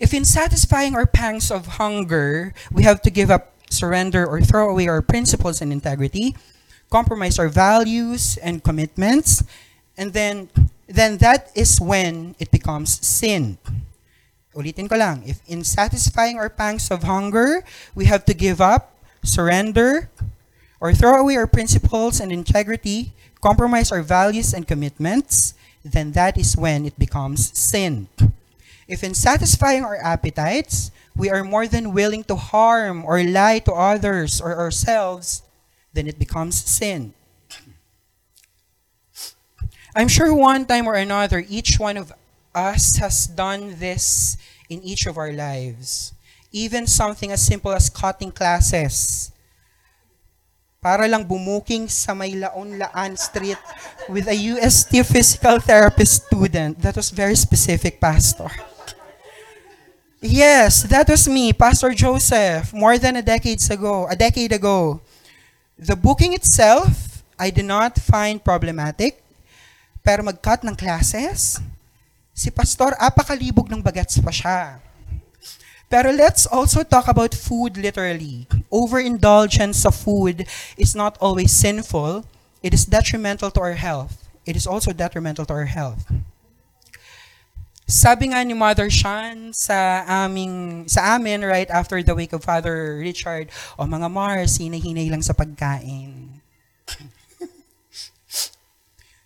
If 0.03 0.11
in 0.13 0.27
satisfying 0.27 0.99
our 0.99 1.07
pangs 1.07 1.47
of 1.47 1.79
hunger, 1.79 2.51
we 2.67 2.83
have 2.83 2.99
to 3.07 3.09
give 3.09 3.31
up, 3.31 3.55
surrender, 3.71 4.27
or 4.27 4.43
throw 4.43 4.67
away 4.67 4.91
our 4.91 4.99
principles 4.99 5.63
and 5.63 5.71
integrity, 5.71 6.35
compromise 6.91 7.39
our 7.39 7.47
values 7.47 8.35
and 8.43 8.59
commitments, 8.59 9.47
and 9.95 10.11
then 10.11 10.51
then 10.91 11.23
that 11.23 11.55
is 11.55 11.79
when 11.79 12.35
it 12.35 12.51
becomes 12.51 12.99
sin. 12.99 13.55
Ulitin 14.51 14.91
ko 14.91 14.99
lang, 14.99 15.23
if 15.23 15.39
in 15.47 15.63
satisfying 15.63 16.35
our 16.35 16.51
pangs 16.51 16.91
of 16.91 17.07
hunger, 17.07 17.63
we 17.95 18.03
have 18.03 18.27
to 18.27 18.35
give 18.35 18.59
up, 18.59 18.99
surrender, 19.23 20.11
or 20.83 20.91
throw 20.91 21.15
away 21.15 21.39
our 21.39 21.47
principles 21.47 22.19
and 22.19 22.27
integrity, 22.27 23.15
compromise 23.39 23.87
our 23.87 24.03
values 24.03 24.51
and 24.51 24.67
commitments, 24.67 25.55
then 25.79 26.11
that 26.11 26.35
is 26.35 26.59
when 26.59 26.83
it 26.83 26.99
becomes 26.99 27.55
sin. 27.55 28.11
If 28.87 29.03
in 29.03 29.13
satisfying 29.13 29.83
our 29.83 29.97
appetites, 29.97 30.91
we 31.15 31.29
are 31.29 31.43
more 31.43 31.67
than 31.67 31.93
willing 31.93 32.23
to 32.25 32.35
harm 32.35 33.05
or 33.05 33.23
lie 33.23 33.59
to 33.59 33.73
others 33.73 34.41
or 34.41 34.57
ourselves, 34.57 35.43
then 35.93 36.07
it 36.07 36.19
becomes 36.19 36.57
sin. 36.57 37.13
I'm 39.95 40.07
sure 40.07 40.33
one 40.33 40.65
time 40.65 40.87
or 40.87 40.95
another, 40.95 41.45
each 41.47 41.77
one 41.77 41.97
of 41.97 42.11
us 42.55 42.97
has 42.97 43.27
done 43.27 43.77
this 43.77 44.37
in 44.69 44.81
each 44.81 45.05
of 45.05 45.17
our 45.17 45.31
lives. 45.31 46.13
Even 46.51 46.87
something 46.87 47.31
as 47.31 47.45
simple 47.45 47.71
as 47.71 47.89
cutting 47.89 48.31
classes. 48.31 49.31
Para 50.81 51.07
lang 51.07 51.23
bumuking 51.23 51.89
sa 51.89 52.13
may 52.13 52.33
Laon-Laan 52.33 53.17
Street 53.17 53.57
with 54.09 54.27
a 54.27 54.35
UST 54.35 55.05
physical 55.05 55.59
therapist 55.59 56.25
student. 56.25 56.81
That 56.81 56.97
was 56.97 57.09
very 57.09 57.35
specific, 57.35 58.01
Pastor. 58.01 58.49
Yes, 60.23 60.87
that 60.87 61.11
was 61.11 61.27
me, 61.27 61.51
Pastor 61.51 61.91
Joseph, 61.91 62.71
more 62.71 62.95
than 62.95 63.19
a 63.19 63.21
decade 63.21 63.59
ago, 63.67 64.07
a 64.07 64.15
decade 64.15 64.55
ago. 64.55 65.03
The 65.75 65.99
booking 65.99 66.31
itself, 66.31 67.19
I 67.37 67.51
did 67.51 67.67
not 67.67 67.99
find 67.99 68.39
problematic. 68.39 69.19
Pero 69.99 70.23
mag-cut 70.23 70.63
ng 70.63 70.79
classes, 70.79 71.59
si 72.31 72.47
Pastor, 72.55 72.95
apakalibog 73.03 73.67
ng 73.67 73.83
bagets 73.83 74.15
pa 74.23 74.31
siya. 74.31 74.79
Pero 75.91 76.07
let's 76.15 76.47
also 76.47 76.87
talk 76.87 77.11
about 77.11 77.35
food 77.35 77.75
literally. 77.75 78.47
Overindulgence 78.71 79.83
of 79.83 79.91
food 79.91 80.47
is 80.79 80.95
not 80.95 81.19
always 81.19 81.51
sinful. 81.51 82.23
It 82.63 82.71
is 82.71 82.87
detrimental 82.87 83.51
to 83.51 83.59
our 83.59 83.75
health. 83.75 84.23
It 84.47 84.55
is 84.55 84.63
also 84.63 84.95
detrimental 84.95 85.43
to 85.51 85.53
our 85.53 85.67
health. 85.67 86.07
Sabi 87.83 88.31
nga 88.31 88.39
ni 88.43 88.55
Mother 88.55 88.87
Sean 88.87 89.51
sa 89.51 90.07
aming 90.07 90.87
sa 90.87 91.19
amin 91.19 91.43
right 91.43 91.67
after 91.67 91.99
the 91.99 92.15
wake 92.15 92.31
of 92.31 92.43
Father 92.43 92.95
Richard, 92.95 93.51
o 93.75 93.83
mga 93.83 94.07
Mars, 94.07 94.57
hinahinay 94.57 95.11
lang 95.11 95.21
sa 95.21 95.35
pagkain. 95.35 96.39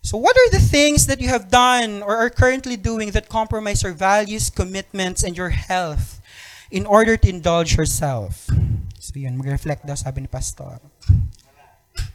So, 0.08 0.16
what 0.16 0.32
are 0.40 0.48
the 0.48 0.64
things 0.64 1.04
that 1.04 1.20
you 1.20 1.28
have 1.28 1.52
done 1.52 2.00
or 2.00 2.16
are 2.16 2.32
currently 2.32 2.80
doing 2.80 3.12
that 3.12 3.28
compromise 3.28 3.84
your 3.84 3.92
values, 3.92 4.48
commitments, 4.48 5.20
and 5.20 5.36
your 5.36 5.52
health 5.52 6.24
in 6.72 6.88
order 6.88 7.20
to 7.20 7.28
indulge 7.28 7.76
yourself? 7.76 8.48
So, 8.96 9.20
yun, 9.20 9.36
mag-reflect 9.36 9.84
daw, 9.84 9.92
sabi 10.00 10.24
ni 10.24 10.28
Pastor. 10.32 10.80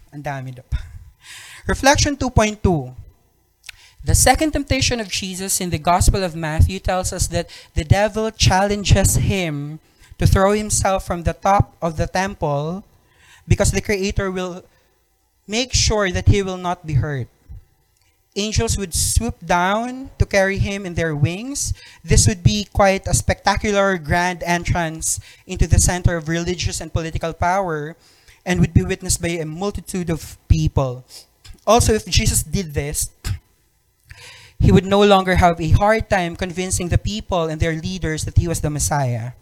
Ang 0.09 0.25
dami 0.25 0.57
daw. 0.57 0.65
Reflection 1.69 2.17
2.2. 2.17 2.65
The 4.03 4.15
second 4.15 4.51
temptation 4.51 4.99
of 4.99 5.09
Jesus 5.09 5.61
in 5.61 5.69
the 5.69 5.77
Gospel 5.77 6.23
of 6.23 6.35
Matthew 6.35 6.79
tells 6.79 7.13
us 7.13 7.27
that 7.27 7.49
the 7.73 7.85
devil 7.85 8.31
challenges 8.31 9.15
him 9.15 9.79
to 10.19 10.27
throw 10.27 10.51
himself 10.51 11.07
from 11.07 11.23
the 11.23 11.33
top 11.33 11.75
of 11.81 11.97
the 11.97 12.07
temple 12.07 12.83
because 13.47 13.71
the 13.71 13.81
Creator 13.81 14.29
will 14.31 14.63
make 15.47 15.73
sure 15.73 16.11
that 16.11 16.27
he 16.27 16.43
will 16.43 16.57
not 16.57 16.85
be 16.85 16.93
hurt 16.93 17.27
angels 18.35 18.77
would 18.77 18.93
swoop 18.93 19.37
down 19.45 20.09
to 20.17 20.25
carry 20.25 20.57
him 20.57 20.85
in 20.85 20.95
their 20.95 21.15
wings. 21.15 21.73
This 22.03 22.27
would 22.27 22.43
be 22.43 22.65
quite 22.65 23.07
a 23.07 23.13
spectacular, 23.13 23.97
grand 23.97 24.43
entrance 24.43 25.19
into 25.45 25.67
the 25.67 25.79
center 25.79 26.17
of 26.17 26.27
religious 26.27 26.81
and 26.81 26.91
political 26.91 27.33
power 27.33 27.95
and 28.45 28.59
would 28.59 28.73
be 28.73 28.83
witnessed 28.83 29.21
by 29.21 29.39
a 29.39 29.45
multitude 29.45 30.09
of 30.09 30.37
people. 30.47 31.05
Also, 31.65 31.93
if 31.93 32.05
Jesus 32.05 32.43
did 32.43 32.73
this, 32.73 33.09
he 34.59 34.71
would 34.71 34.85
no 34.85 35.03
longer 35.03 35.35
have 35.35 35.59
a 35.59 35.71
hard 35.71 36.09
time 36.09 36.35
convincing 36.35 36.89
the 36.89 36.97
people 36.97 37.45
and 37.45 37.59
their 37.59 37.73
leaders 37.73 38.25
that 38.25 38.37
he 38.37 38.47
was 38.47 38.61
the 38.61 38.69
Messiah. 38.69 39.33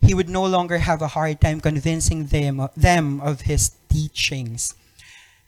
He 0.00 0.14
would 0.14 0.28
no 0.28 0.44
longer 0.44 0.78
have 0.78 1.02
a 1.02 1.08
hard 1.08 1.40
time 1.40 1.60
convincing 1.60 2.26
them, 2.26 2.68
them 2.76 3.20
of 3.20 3.42
his 3.42 3.72
teachings. 3.88 4.74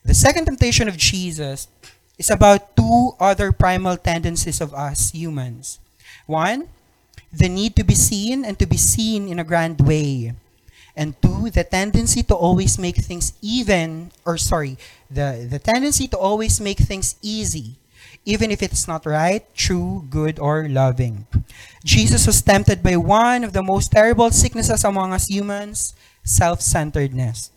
The 0.05 0.15
second 0.15 0.47
temptation 0.47 0.89
of 0.89 0.97
Jesus 0.97 1.69
is 2.19 2.31
about 2.31 2.77
two 2.77 3.13
other 3.21 3.53
primal 3.53 3.97
tendencies 3.97 4.61
of 4.61 4.75
us 4.75 5.11
humans. 5.11 5.79
One, 6.27 6.69
the 7.33 7.49
need 7.49 7.77
to 7.77 7.85
be 7.85 7.95
seen 7.95 8.45
and 8.45 8.59
to 8.59 8.67
be 8.67 8.77
seen 8.77 9.29
in 9.29 9.39
a 9.39 9.45
grand 9.45 9.81
way. 9.81 10.35
And 10.97 11.15
two, 11.23 11.51
the 11.51 11.63
tendency 11.63 12.23
to 12.25 12.35
always 12.35 12.79
make 12.79 12.97
things 12.97 13.35
even, 13.41 14.11
or 14.25 14.37
sorry, 14.37 14.79
the, 15.11 15.47
the 15.49 15.59
tendency 15.59 16.09
to 16.09 16.19
always 16.19 16.61
make 16.61 16.79
things 16.79 17.15
easy, 17.23 17.77
even 18.25 18.51
if 18.51 18.63
it's 18.63 18.87
not 18.87 19.07
right, 19.07 19.43
true, 19.55 20.05
good, 20.11 20.39
or 20.39 20.69
loving. 20.69 21.27
Jesus 21.85 22.27
was 22.27 22.43
tempted 22.43 22.83
by 22.83 22.97
one 22.97 23.45
of 23.45 23.53
the 23.53 23.63
most 23.63 23.93
terrible 23.93 24.31
sicknesses 24.31 24.85
among 24.85 25.13
us 25.13 25.29
humans, 25.29 25.95
self-centeredness. 26.25 27.51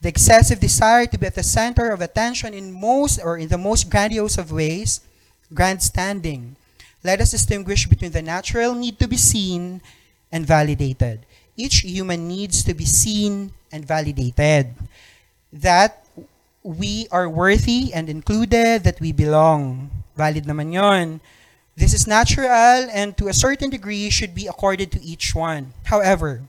The 0.00 0.08
excessive 0.08 0.60
desire 0.60 1.06
to 1.06 1.18
be 1.18 1.26
at 1.26 1.34
the 1.34 1.42
center 1.42 1.90
of 1.90 2.00
attention 2.00 2.54
in 2.54 2.72
most 2.72 3.18
or 3.22 3.36
in 3.36 3.48
the 3.48 3.58
most 3.58 3.90
grandiose 3.90 4.38
of 4.38 4.52
ways, 4.52 5.00
grandstanding. 5.52 6.56
Let 7.02 7.20
us 7.20 7.30
distinguish 7.30 7.86
between 7.86 8.12
the 8.12 8.22
natural 8.22 8.74
need 8.74 8.98
to 9.00 9.08
be 9.08 9.16
seen 9.16 9.80
and 10.30 10.46
validated. 10.46 11.26
Each 11.56 11.80
human 11.80 12.28
needs 12.28 12.62
to 12.64 12.74
be 12.74 12.84
seen 12.84 13.52
and 13.72 13.84
validated. 13.84 14.74
That 15.52 16.04
we 16.62 17.08
are 17.10 17.28
worthy 17.28 17.92
and 17.92 18.08
included, 18.08 18.84
that 18.84 19.00
we 19.00 19.12
belong. 19.12 19.90
Valid 20.16 20.44
naman 20.44 20.72
yon. 20.72 21.20
This 21.76 21.94
is 21.94 22.06
natural 22.06 22.90
and 22.90 23.16
to 23.16 23.28
a 23.28 23.32
certain 23.32 23.70
degree 23.70 24.10
should 24.10 24.34
be 24.34 24.46
accorded 24.46 24.90
to 24.92 25.02
each 25.02 25.34
one. 25.34 25.74
However, 25.84 26.42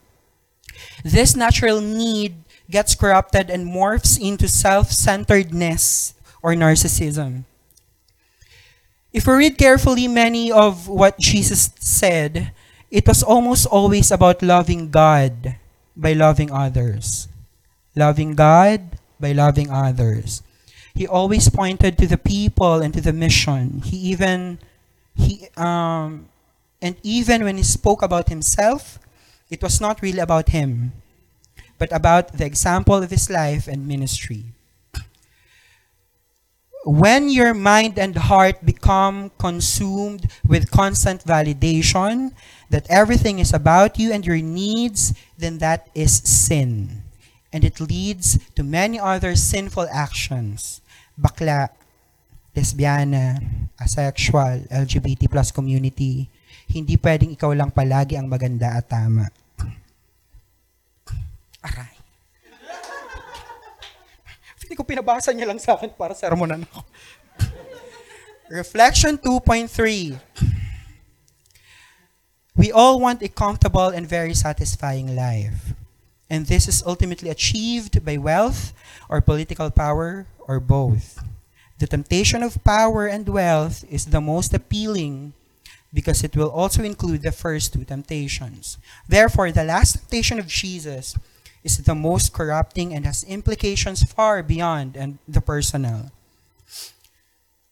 this 1.03 1.35
natural 1.35 1.81
need 1.81 2.43
gets 2.69 2.95
corrupted 2.95 3.49
and 3.49 3.65
morphs 3.65 4.19
into 4.19 4.47
self-centeredness 4.47 6.13
or 6.41 6.53
narcissism. 6.53 7.45
If 9.13 9.25
we 9.25 9.33
read 9.33 9.57
carefully 9.57 10.07
many 10.07 10.51
of 10.51 10.87
what 10.87 11.17
Jesus 11.17 11.73
said, 11.79 12.53
it 12.91 13.07
was 13.07 13.23
almost 13.23 13.65
always 13.65 14.11
about 14.11 14.41
loving 14.41 14.89
God 14.89 15.57
by 15.97 16.13
loving 16.13 16.51
others. 16.51 17.27
Loving 17.95 18.35
God 18.35 18.99
by 19.19 19.31
loving 19.31 19.69
others. 19.69 20.41
He 20.95 21.07
always 21.07 21.49
pointed 21.49 21.97
to 21.97 22.07
the 22.07 22.17
people 22.17 22.81
and 22.81 22.93
to 22.93 23.01
the 23.01 23.13
mission. 23.13 23.81
He 23.85 23.97
even 24.11 24.59
he 25.15 25.47
um 25.55 26.29
and 26.81 26.95
even 27.03 27.43
when 27.43 27.57
he 27.57 27.63
spoke 27.63 28.01
about 28.01 28.29
himself, 28.29 28.99
it 29.49 29.61
was 29.61 29.81
not 29.81 30.01
really 30.01 30.19
about 30.19 30.49
him, 30.49 30.93
but 31.77 31.91
about 31.91 32.38
the 32.38 32.45
example 32.45 32.95
of 32.95 33.11
his 33.11 33.29
life 33.29 33.67
and 33.67 33.88
ministry. 33.88 34.45
When 36.85 37.29
your 37.29 37.53
mind 37.53 37.99
and 37.99 38.15
heart 38.15 38.65
become 38.65 39.31
consumed 39.38 40.31
with 40.47 40.71
constant 40.71 41.25
validation 41.25 42.31
that 42.69 42.88
everything 42.89 43.39
is 43.39 43.53
about 43.53 43.99
you 43.99 44.13
and 44.13 44.25
your 44.25 44.39
needs, 44.39 45.13
then 45.38 45.57
that 45.57 45.89
is 45.93 46.15
sin. 46.23 46.99
And 47.50 47.65
it 47.65 47.82
leads 47.82 48.38
to 48.53 48.62
many 48.62 49.00
other 49.01 49.34
sinful 49.36 49.89
actions. 49.89 50.82
Bakla, 51.18 51.74
lesbiana, 52.53 53.41
asexual, 53.82 54.70
LGBT 54.70 55.29
plus 55.29 55.50
community, 55.50 56.29
hindi 56.70 56.94
pwedeng 57.01 57.34
ikaw 57.34 57.50
lang 57.56 57.74
palagi 57.74 58.13
ang 58.13 58.29
maganda 58.29 58.77
at 58.77 58.86
tama. 58.86 59.25
Aray. 61.65 61.96
Hindi 64.63 64.74
ko 64.79 64.88
pinabasa 64.88 65.36
niya 65.36 65.50
lang 65.50 65.60
sa 65.60 65.75
akin 65.75 65.91
para 65.91 66.15
sermonan 66.15 66.63
ako. 66.63 66.86
Reflection 68.50 69.20
2.3. 69.20 70.15
We 72.56 72.72
all 72.72 73.00
want 73.00 73.24
a 73.24 73.29
comfortable 73.29 73.91
and 73.91 74.08
very 74.08 74.34
satisfying 74.34 75.15
life. 75.15 75.78
And 76.29 76.45
this 76.45 76.67
is 76.67 76.83
ultimately 76.86 77.29
achieved 77.29 78.05
by 78.05 78.17
wealth 78.17 78.74
or 79.09 79.21
political 79.21 79.71
power 79.71 80.27
or 80.48 80.59
both. 80.59 81.17
The 81.79 81.88
temptation 81.88 82.43
of 82.43 82.63
power 82.63 83.07
and 83.07 83.27
wealth 83.27 83.83
is 83.89 84.05
the 84.05 84.21
most 84.21 84.53
appealing 84.53 85.33
because 85.93 86.24
it 86.24 86.36
will 86.36 86.51
also 86.51 86.83
include 86.83 87.24
the 87.24 87.31
first 87.31 87.74
two 87.74 87.83
temptations. 87.83 88.77
Therefore, 89.07 89.51
the 89.51 89.63
last 89.63 89.98
temptation 89.98 90.38
of 90.38 90.48
Jesus 90.48 91.17
is 91.63 91.77
the 91.77 91.96
most 91.96 92.31
corrupting 92.31 92.94
and 92.94 93.05
has 93.05 93.24
implications 93.24 94.03
far 94.03 94.44
beyond 94.44 94.96
and 94.96 95.18
the 95.27 95.42
personal. 95.42 96.11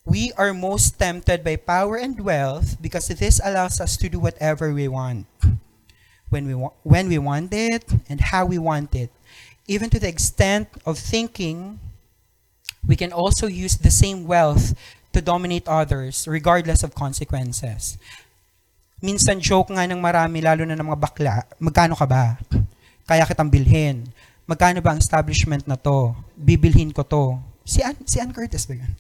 We 0.06 0.32
are 0.38 0.54
most 0.54 0.98
tempted 0.98 1.44
by 1.44 1.58
power 1.58 1.98
and 1.98 2.20
wealth 2.20 2.82
because 2.82 3.10
this 3.10 3.42
allows 3.44 3.82
us 3.82 3.98
to 3.98 4.10
do 4.10 4.20
whatever 4.20 4.74
we 4.74 4.88
want. 4.88 5.28
When 6.30 6.48
we, 6.48 6.56
wa- 6.56 6.76
when 6.84 7.08
we 7.08 7.18
want 7.18 7.56
it 7.56 7.88
and 8.12 8.20
how 8.20 8.46
we 8.46 8.60
want 8.60 8.92
it. 8.96 9.12
Even 9.68 9.90
to 9.92 10.00
the 10.00 10.08
extent 10.08 10.68
of 10.86 11.00
thinking, 11.00 11.80
we 12.88 12.96
can 12.96 13.12
also 13.12 13.48
use 13.48 13.76
the 13.80 13.92
same 13.92 14.28
wealth 14.28 14.76
to 15.12 15.20
dominate 15.20 15.68
others 15.68 16.28
regardless 16.28 16.84
of 16.84 16.96
consequences. 16.96 18.00
Minsan 19.04 19.40
joke 19.40 19.70
nga 19.72 19.86
ng 19.86 20.02
marami, 20.02 20.42
lalo 20.42 20.66
na 20.66 20.74
ng 20.76 20.88
mga 20.88 21.00
bakla, 21.00 21.34
magkano 21.62 21.94
ka 21.94 22.08
ba? 22.10 22.40
Kaya 23.08 23.24
kitang 23.30 23.52
bilhin. 23.52 24.10
Magkano 24.48 24.80
ba 24.80 24.96
ang 24.96 25.00
establishment 25.04 25.68
na 25.68 25.76
to? 25.76 26.16
Bibilhin 26.36 26.96
ko 26.96 27.04
to. 27.04 27.36
Si 27.68 27.84
Ann, 27.84 28.00
si 28.08 28.20
Ann 28.20 28.32
Curtis 28.32 28.64
ba 28.64 28.80
yun? 28.80 28.92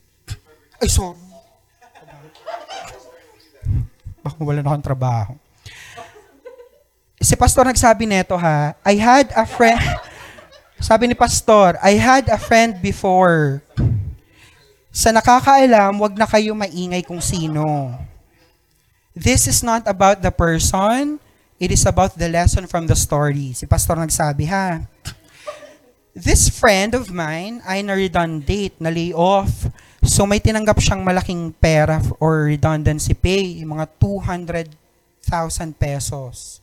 Ay, 0.77 0.91
sorry. 0.91 1.17
Baka 4.21 4.37
wala 4.43 4.59
na 4.59 4.69
akong 4.75 4.85
trabaho. 4.85 5.33
Si 7.17 7.33
Pastor 7.33 7.65
nagsabi 7.65 8.05
neto 8.05 8.37
ha, 8.37 8.77
I 8.85 8.95
had 9.01 9.33
a 9.33 9.41
friend, 9.41 9.81
sabi 10.77 11.09
ni 11.09 11.17
Pastor, 11.17 11.73
I 11.81 11.97
had 11.97 12.29
a 12.29 12.37
friend 12.37 12.77
before. 12.77 13.65
Sa 14.93 15.09
nakakaalam, 15.09 15.97
wag 15.97 16.13
na 16.13 16.29
kayo 16.29 16.53
maingay 16.53 17.01
kung 17.01 17.17
sino. 17.17 17.97
This 19.17 19.49
is 19.49 19.65
not 19.65 19.89
about 19.89 20.21
the 20.21 20.29
person, 20.29 21.17
it 21.57 21.73
is 21.73 21.89
about 21.89 22.13
the 22.13 22.29
lesson 22.29 22.69
from 22.69 22.85
the 22.85 22.93
story. 22.93 23.57
Si 23.57 23.65
Pastor 23.65 23.97
nagsabi 23.97 24.45
ha. 24.45 24.85
This 26.13 26.53
friend 26.53 26.93
of 26.93 27.09
mine 27.09 27.65
ay 27.65 27.81
na-redundant, 27.81 28.77
na-lay 28.77 29.09
off. 29.09 29.69
So 30.05 30.29
may 30.29 30.37
tinanggap 30.37 30.77
siyang 30.77 31.01
malaking 31.01 31.49
pera 31.57 31.97
or 32.21 32.45
redundancy 32.45 33.17
pay, 33.17 33.57
mga 33.65 33.89
200,000 33.97 34.77
pesos. 35.73 36.61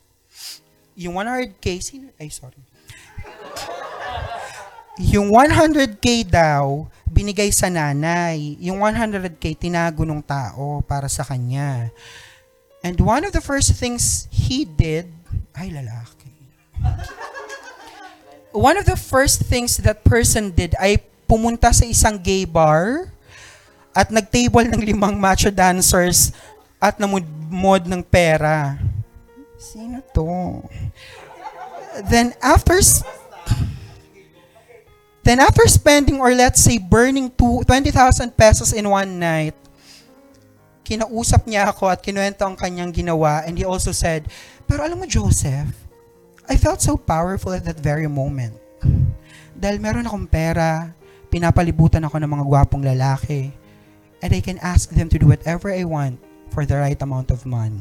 Yung 0.95 1.19
100k, 1.19 1.67
sino? 1.83 2.11
Ay, 2.19 2.31
sorry. 2.31 2.59
Yung 5.03 5.35
100k 5.35 6.23
daw, 6.31 6.87
binigay 7.11 7.51
sa 7.51 7.67
nanay. 7.67 8.55
Yung 8.63 8.79
100k, 8.79 9.59
tinago 9.59 10.07
ng 10.07 10.23
tao 10.23 10.83
para 10.87 11.11
sa 11.11 11.27
kanya. 11.27 11.91
And 12.83 12.95
one 13.03 13.27
of 13.27 13.35
the 13.35 13.43
first 13.43 13.75
things 13.75 14.31
he 14.31 14.63
did, 14.63 15.11
ay 15.55 15.71
lalaki. 15.71 16.31
One 18.55 18.79
of 18.79 18.87
the 18.87 18.95
first 18.95 19.43
things 19.51 19.83
that 19.83 20.07
person 20.07 20.55
did 20.55 20.79
ay 20.79 21.03
pumunta 21.27 21.75
sa 21.75 21.83
isang 21.83 22.15
gay 22.15 22.47
bar 22.47 23.11
at 23.91 24.15
nagtable 24.15 24.63
ng 24.63 24.79
limang 24.79 25.19
macho 25.19 25.51
dancers 25.51 26.31
at 26.79 26.99
namudmod 27.03 27.83
ng 27.91 28.03
pera. 28.07 28.79
Sino 29.59 29.99
to? 30.15 30.63
Then 32.03 32.35
after 32.43 32.83
Then 35.25 35.41
after 35.41 35.65
spending 35.73 36.21
or 36.21 36.37
let's 36.37 36.61
say 36.61 36.77
burning 36.77 37.33
two- 37.33 37.65
20,000 37.65 38.37
pesos 38.37 38.77
in 38.77 38.85
one 38.85 39.17
night, 39.17 39.57
kinausap 40.85 41.49
niya 41.49 41.73
ako 41.73 41.89
at 41.89 42.05
kinuwento 42.05 42.45
ang 42.45 42.53
kanyang 42.61 42.93
ginawa 42.93 43.41
and 43.49 43.57
he 43.57 43.65
also 43.65 43.89
said, 43.89 44.29
pero 44.69 44.85
alam 44.85 45.01
mo 45.01 45.09
Joseph, 45.09 45.73
I 46.45 46.61
felt 46.61 46.85
so 46.85 47.01
powerful 47.01 47.57
at 47.57 47.65
that 47.65 47.81
very 47.81 48.05
moment. 48.05 48.53
Dahil 49.57 49.81
meron 49.81 50.05
akong 50.05 50.29
pera, 50.29 50.93
pinapalibutan 51.33 52.05
ako 52.05 52.21
ng 52.21 52.29
mga 52.29 52.45
gwapong 52.45 52.85
lalaki, 52.85 53.49
and 54.21 54.29
I 54.29 54.45
can 54.45 54.61
ask 54.61 54.93
them 54.93 55.09
to 55.09 55.17
do 55.17 55.25
whatever 55.25 55.73
I 55.73 55.89
want 55.89 56.21
for 56.53 56.69
the 56.69 56.77
right 56.77 57.01
amount 57.01 57.33
of 57.33 57.49
money. 57.49 57.81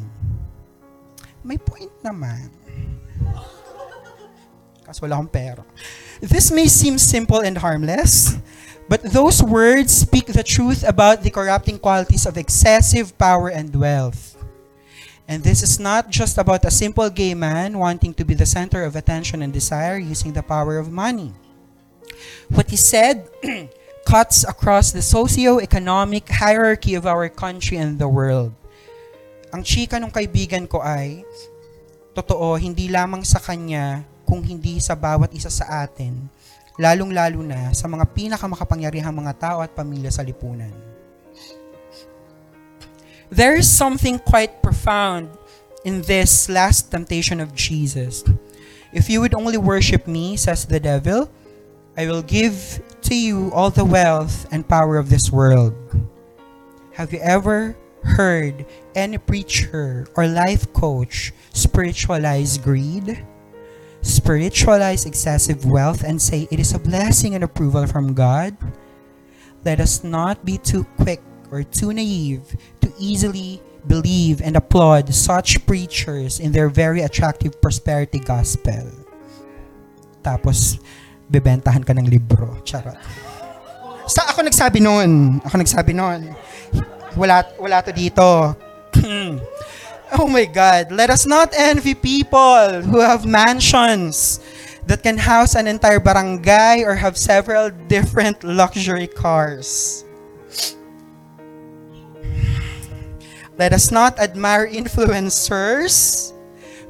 May 1.43 1.60
point 1.60 1.91
naman. 2.08 2.47
Kaso 4.84 5.08
wala 5.08 5.15
akong 5.15 5.32
pera. 5.32 5.63
This 6.19 6.52
may 6.52 6.67
seem 6.67 7.00
simple 7.00 7.39
and 7.39 7.58
harmless, 7.58 8.36
but 8.91 9.04
those 9.04 9.39
words 9.41 9.96
speak 9.96 10.28
the 10.28 10.43
truth 10.43 10.84
about 10.84 11.24
the 11.24 11.32
corrupting 11.32 11.80
qualities 11.80 12.28
of 12.28 12.38
excessive 12.38 13.15
power 13.17 13.48
and 13.48 13.72
wealth. 13.76 14.36
And 15.28 15.43
this 15.43 15.63
is 15.63 15.80
not 15.80 16.12
just 16.12 16.38
about 16.38 16.67
a 16.67 16.72
simple 16.72 17.10
gay 17.10 17.34
man 17.34 17.80
wanting 17.80 18.13
to 18.19 18.28
be 18.28 18.36
the 18.36 18.46
center 18.46 18.84
of 18.84 18.96
attention 18.96 19.41
and 19.41 19.56
desire 19.56 19.96
using 19.96 20.36
the 20.36 20.43
power 20.43 20.78
of 20.78 20.91
money. 20.91 21.32
What 22.52 22.69
he 22.69 22.76
said 22.76 23.32
cuts 24.06 24.43
across 24.43 24.91
the 24.91 25.02
socio-economic 25.02 26.28
hierarchy 26.28 26.96
of 26.96 27.08
our 27.08 27.32
country 27.32 27.80
and 27.80 27.98
the 27.98 28.12
world. 28.12 28.52
Ang 29.56 29.63
chika 29.63 29.96
ng 29.96 30.12
kaibigan 30.12 30.67
ko 30.67 30.84
ay, 30.84 31.24
totoo, 32.12 32.60
hindi 32.60 32.91
lamang 32.91 33.24
sa 33.24 33.39
kanya, 33.39 34.04
kung 34.34 34.41
hindi 34.41 34.82
sa 34.82 34.98
bawat 34.98 35.30
isa 35.38 35.54
sa 35.54 35.86
atin, 35.86 36.26
lalong-lalo 36.82 37.46
na 37.46 37.69
sa 37.69 37.86
mga 37.86 38.02
pinakamakapangyarihang 38.17 39.13
mga 39.13 39.38
tao 39.38 39.58
at 39.62 39.69
pamilya 39.78 40.10
sa 40.10 40.26
lipunan. 40.26 40.74
There 43.30 43.54
is 43.54 43.69
something 43.69 44.17
quite 44.17 44.65
profound 44.65 45.30
in 45.86 46.02
this 46.10 46.50
last 46.50 46.89
temptation 46.89 47.38
of 47.46 47.54
Jesus. 47.54 48.26
If 48.89 49.06
you 49.06 49.22
would 49.22 49.38
only 49.38 49.62
worship 49.62 50.10
me, 50.10 50.34
says 50.34 50.65
the 50.65 50.82
devil, 50.82 51.30
I 51.93 52.10
will 52.10 52.26
give 52.26 52.82
to 53.06 53.13
you 53.13 53.54
all 53.54 53.69
the 53.69 53.86
wealth 53.86 54.50
and 54.50 54.65
power 54.65 54.98
of 54.98 55.13
this 55.13 55.30
world. 55.30 55.78
Have 56.98 57.13
you 57.13 57.22
ever 57.22 57.78
heard 58.02 58.65
any 58.98 59.22
preacher 59.22 60.10
or 60.17 60.26
life 60.26 60.74
coach 60.74 61.38
spiritualize 61.54 62.58
greed? 62.58 63.22
Spiritualize 64.04 65.08
excessive 65.08 65.63
wealth 65.63 66.04
and 66.04 66.22
say 66.22 66.46
it 66.52 66.60
is 66.60 66.76
a 66.76 66.80
blessing 66.80 67.36
and 67.36 67.44
approval 67.44 67.88
from 67.88 68.12
God? 68.12 68.52
Let 69.63 69.80
us 69.80 70.04
not 70.04 70.44
be 70.44 70.60
too 70.60 70.84
quick 71.00 71.24
or 71.48 71.63
too 71.63 71.96
naive 71.96 72.44
to 72.84 72.92
easily 73.00 73.63
believe 73.88 74.44
and 74.44 74.60
applaud 74.60 75.08
such 75.16 75.63
preachers 75.66 76.39
in 76.39 76.52
their 76.52 76.68
very 76.68 77.02
attractive 77.02 77.63
prosperity 77.63 78.20
gospel. 78.20 78.92
Tapos, 80.20 80.84
bebentahan 81.32 81.88
ka 81.88 81.96
ng 81.96 82.08
libro. 82.08 82.60
Charot. 82.68 83.00
Sa 84.04 84.28
ako 84.28 84.44
nagsabi 84.44 84.84
noon. 84.84 85.39
Ako 85.48 85.56
nagsabi 85.63 85.96
noon. 85.96 86.36
Wala, 87.16 87.48
wala 87.56 87.80
to 87.80 87.96
dito. 87.96 88.52
oh 90.19 90.28
my 90.28 90.45
God. 90.45 90.91
Let 90.91 91.10
us 91.10 91.26
not 91.26 91.54
envy 91.58 91.95
people 91.95 92.82
who 92.86 92.99
have 92.99 93.26
mansions 93.26 94.39
that 94.86 95.02
can 95.02 95.17
house 95.17 95.56
an 95.56 95.65
entire 95.65 95.99
barangay 95.99 96.84
or 96.84 96.93
have 96.93 97.17
several 97.17 97.71
different 97.89 98.43
luxury 98.43 99.08
cars. 99.08 100.06
Let 103.58 103.73
us 103.73 103.91
not 103.91 104.19
admire 104.19 104.67
influencers 104.67 106.34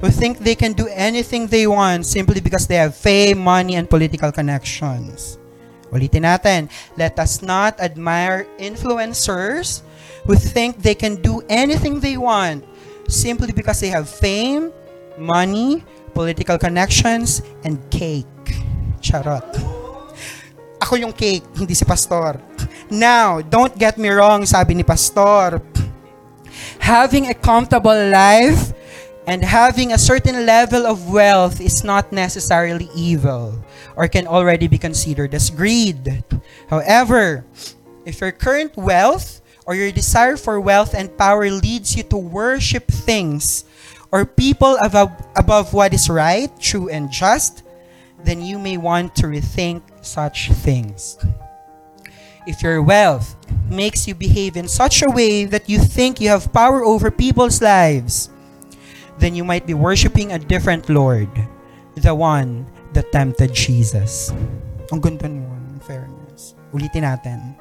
who 0.00 0.08
think 0.10 0.38
they 0.38 0.54
can 0.54 0.72
do 0.72 0.88
anything 0.88 1.46
they 1.46 1.66
want 1.66 2.04
simply 2.04 2.40
because 2.40 2.66
they 2.66 2.76
have 2.76 2.96
fame, 2.96 3.38
money, 3.38 3.76
and 3.76 3.88
political 3.88 4.32
connections. 4.32 5.38
Ulitin 5.92 6.28
natin. 6.28 6.68
Let 6.96 7.18
us 7.18 7.40
not 7.40 7.80
admire 7.80 8.48
influencers 8.58 9.80
who 10.26 10.34
think 10.34 10.82
they 10.82 10.94
can 10.94 11.20
do 11.22 11.40
anything 11.48 12.00
they 12.00 12.16
want 12.16 12.64
simply 13.08 13.52
because 13.52 13.80
they 13.80 13.88
have 13.88 14.08
fame, 14.08 14.72
money, 15.18 15.84
political 16.14 16.58
connections, 16.58 17.42
and 17.64 17.78
cake. 17.90 18.26
Charot. 19.00 19.44
Ako 20.80 20.96
yung 20.96 21.12
cake, 21.12 21.44
hindi 21.56 21.74
si 21.74 21.84
pastor. 21.84 22.40
Now, 22.90 23.40
don't 23.40 23.74
get 23.76 23.96
me 23.96 24.08
wrong, 24.08 24.46
sabi 24.46 24.74
ni 24.74 24.82
pastor. 24.82 25.60
Having 26.78 27.32
a 27.32 27.34
comfortable 27.34 27.96
life 28.12 28.72
and 29.26 29.42
having 29.42 29.92
a 29.92 29.98
certain 29.98 30.44
level 30.44 30.86
of 30.86 31.08
wealth 31.08 31.60
is 31.60 31.82
not 31.82 32.12
necessarily 32.12 32.88
evil 32.94 33.56
or 33.96 34.06
can 34.08 34.28
already 34.28 34.68
be 34.68 34.78
considered 34.78 35.34
as 35.34 35.48
greed. 35.48 36.22
However, 36.68 37.44
if 38.04 38.20
your 38.20 38.32
current 38.32 38.76
wealth 38.76 39.40
or 39.66 39.74
your 39.74 39.92
desire 39.92 40.36
for 40.36 40.60
wealth 40.60 40.94
and 40.94 41.16
power 41.16 41.50
leads 41.50 41.96
you 41.96 42.02
to 42.04 42.16
worship 42.16 42.86
things 42.86 43.64
or 44.12 44.24
people 44.24 44.78
above, 44.84 45.10
above 45.36 45.74
what 45.74 45.92
is 45.92 46.08
right, 46.08 46.48
true, 46.60 46.88
and 46.88 47.10
just, 47.10 47.62
then 48.22 48.40
you 48.40 48.58
may 48.58 48.76
want 48.76 49.14
to 49.16 49.26
rethink 49.26 49.82
such 50.02 50.52
things. 50.62 51.18
If 52.46 52.62
your 52.62 52.82
wealth 52.82 53.34
makes 53.68 54.06
you 54.06 54.14
behave 54.14 54.56
in 54.56 54.68
such 54.68 55.02
a 55.02 55.10
way 55.10 55.46
that 55.46 55.68
you 55.68 55.78
think 55.78 56.20
you 56.20 56.28
have 56.28 56.52
power 56.52 56.84
over 56.84 57.10
people's 57.10 57.60
lives, 57.60 58.28
then 59.18 59.34
you 59.34 59.44
might 59.44 59.66
be 59.66 59.74
worshiping 59.74 60.32
a 60.32 60.38
different 60.38 60.88
Lord, 60.88 61.30
the 61.96 62.14
one 62.14 62.66
that 62.92 63.10
tempted 63.12 63.54
Jesus. 63.54 64.30
Ang 64.92 65.00
ganda 65.00 65.26
nun, 65.26 65.74
in 65.74 65.80
fairness. 65.80 66.54
Ulitin 66.70 67.02
natin. 67.02 67.56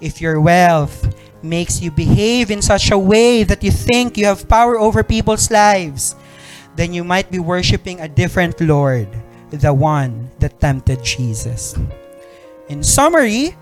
If 0.00 0.20
your 0.20 0.40
wealth 0.40 1.06
makes 1.44 1.80
you 1.80 1.90
behave 1.90 2.50
in 2.50 2.62
such 2.62 2.90
a 2.90 2.98
way 2.98 3.44
that 3.44 3.62
you 3.62 3.70
think 3.70 4.16
you 4.16 4.26
have 4.26 4.48
power 4.48 4.78
over 4.78 5.04
people's 5.04 5.50
lives, 5.50 6.16
then 6.74 6.92
you 6.92 7.04
might 7.04 7.30
be 7.30 7.38
worshiping 7.38 8.00
a 8.00 8.08
different 8.08 8.60
Lord, 8.60 9.08
the 9.50 9.72
one 9.72 10.30
that 10.40 10.58
tempted 10.58 11.04
Jesus. 11.04 11.76
In 12.68 12.82
summary, 12.82 13.54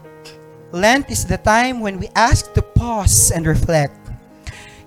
Lent 0.73 1.11
is 1.11 1.27
the 1.27 1.37
time 1.37 1.81
when 1.81 2.01
we 2.01 2.09
ask 2.17 2.55
to 2.55 2.63
pause 2.63 3.31
and 3.31 3.47
reflect. 3.47 3.99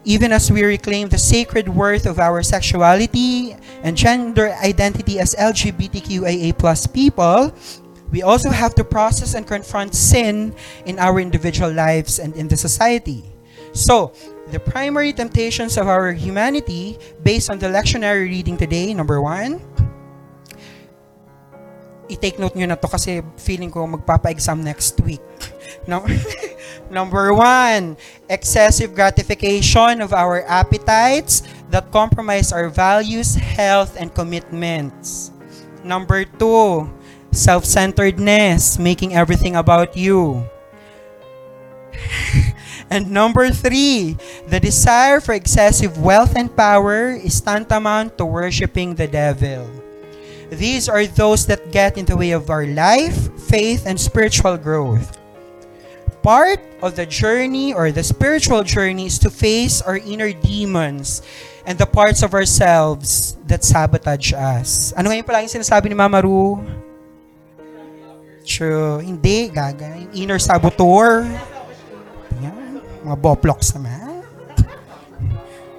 Even 0.05 0.31
as 0.31 0.51
we 0.51 0.63
reclaim 0.63 1.09
the 1.09 1.17
sacred 1.17 1.69
worth 1.69 2.05
of 2.05 2.19
our 2.19 2.41
sexuality 2.41 3.55
and 3.83 3.97
gender 3.97 4.53
identity 4.63 5.19
as 5.19 5.35
LGBTQIA 5.35 6.57
plus 6.57 6.87
people, 6.87 7.53
we 8.11 8.21
also 8.21 8.49
have 8.49 8.75
to 8.75 8.83
process 8.83 9.33
and 9.33 9.47
confront 9.47 9.95
sin 9.95 10.55
in 10.85 10.99
our 10.99 11.19
individual 11.19 11.71
lives 11.71 12.19
and 12.19 12.35
in 12.35 12.47
the 12.47 12.57
society. 12.57 13.23
So, 13.73 14.13
the 14.51 14.59
primary 14.59 15.11
temptations 15.11 15.77
of 15.77 15.87
our 15.87 16.13
humanity, 16.13 16.97
based 17.23 17.49
on 17.49 17.59
the 17.59 17.67
lectionary 17.67 18.29
reading 18.29 18.57
today, 18.57 18.93
number 18.93 19.21
one, 19.21 19.59
i-take 22.09 22.37
note 22.37 22.55
nyo 22.55 22.69
na 22.69 22.77
to 22.77 22.87
kasi 22.87 23.21
feeling 23.35 23.73
ko 23.73 23.83
magpapa-exam 23.89 24.63
next 24.63 25.01
week. 25.01 25.23
Number, 25.89 26.09
number 26.89 27.33
one, 27.33 27.97
excessive 28.29 28.93
gratification 28.97 30.01
of 30.01 30.13
our 30.13 30.41
appetites 30.49 31.45
that 31.69 31.91
compromise 31.93 32.49
our 32.49 32.69
values, 32.69 33.37
health, 33.37 33.93
and 33.99 34.09
commitments. 34.09 35.29
Number 35.85 36.25
two, 36.25 36.89
self-centeredness, 37.35 38.79
making 38.79 39.13
everything 39.13 39.55
about 39.55 39.95
you. 39.95 40.47
and 42.89 43.11
number 43.11 43.49
three, 43.49 44.17
the 44.47 44.59
desire 44.59 45.19
for 45.19 45.33
excessive 45.33 45.97
wealth 45.97 46.35
and 46.35 46.55
power 46.55 47.11
is 47.11 47.39
tantamount 47.41 48.17
to 48.17 48.25
worshiping 48.25 48.95
the 48.95 49.07
devil. 49.07 49.69
These 50.49 50.87
are 50.87 51.05
those 51.05 51.45
that 51.47 51.71
get 51.71 51.97
in 51.97 52.05
the 52.05 52.15
way 52.15 52.31
of 52.31 52.49
our 52.49 52.65
life, 52.65 53.33
faith, 53.49 53.85
and 53.85 53.99
spiritual 53.99 54.57
growth. 54.57 55.17
Part 56.21 56.61
of 56.81 56.95
the 56.95 57.05
journey 57.05 57.73
or 57.73 57.91
the 57.91 58.03
spiritual 58.03 58.63
journey 58.63 59.05
is 59.07 59.19
to 59.19 59.29
face 59.29 59.81
our 59.81 59.97
inner 59.97 60.33
demons 60.33 61.21
and 61.65 61.77
the 61.77 61.85
parts 61.85 62.21
of 62.21 62.33
ourselves 62.33 63.37
that 63.45 63.63
sabotage 63.63 64.33
us. 64.33 64.93
Ano 64.93 65.09
ngayon 65.09 65.25
pala 65.25 65.41
yung 65.41 65.53
sinasabi 65.53 65.89
ni 65.89 65.97
Mama 65.97 66.21
Ru? 66.21 66.61
True. 68.45 69.01
Hindi, 69.01 69.49
gaga. 69.49 69.97
Inner 70.13 70.37
saboteur. 70.37 71.25
Yan. 72.45 72.77
Mga 73.01 73.17
boplocks 73.17 73.73
naman. 73.73 74.21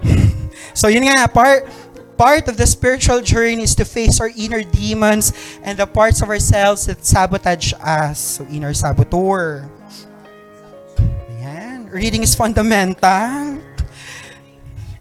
so 0.75 0.91
yun 0.91 1.07
nga, 1.07 1.31
part, 1.31 1.63
part 2.19 2.51
of 2.51 2.59
the 2.59 2.67
spiritual 2.67 3.23
journey 3.23 3.63
is 3.63 3.79
to 3.79 3.87
face 3.87 4.19
our 4.19 4.35
inner 4.35 4.67
demons 4.67 5.31
and 5.63 5.79
the 5.79 5.87
parts 5.87 6.21
of 6.21 6.29
ourselves 6.29 6.91
that 6.91 7.07
sabotage 7.07 7.73
us. 7.79 8.43
So 8.43 8.47
inner 8.51 8.75
saboteur. 8.75 9.71
Ayan. 11.39 11.87
Reading 11.95 12.27
is 12.27 12.35
fundamental. 12.35 13.63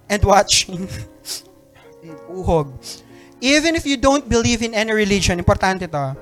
And 0.06 0.22
watching. 0.22 0.86
Uhog. 2.30 2.78
Even 3.42 3.76
if 3.76 3.86
you 3.86 3.98
don't 3.98 4.30
believe 4.30 4.62
in 4.62 4.74
any 4.74 4.94
religion, 4.94 5.42
importante 5.42 5.90
to, 5.90 6.16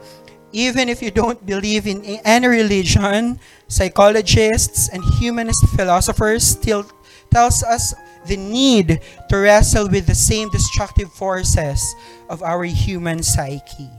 even 0.54 0.88
if 0.88 1.02
you 1.02 1.12
don't 1.12 1.46
believe 1.46 1.88
in 1.88 2.04
any 2.24 2.48
religion, 2.48 3.40
psychologists 3.68 4.90
and 4.90 5.04
humanist 5.20 5.66
philosophers 5.76 6.44
still 6.44 6.86
tells 7.32 7.64
us 7.64 7.94
the 8.26 8.38
need 8.38 9.02
to 9.30 9.38
wrestle 9.38 9.90
with 9.90 10.08
the 10.08 10.16
same 10.16 10.50
destructive 10.50 11.12
forces 11.12 11.96
of 12.30 12.42
our 12.44 12.64
human 12.64 13.22
psyche. 13.22 13.90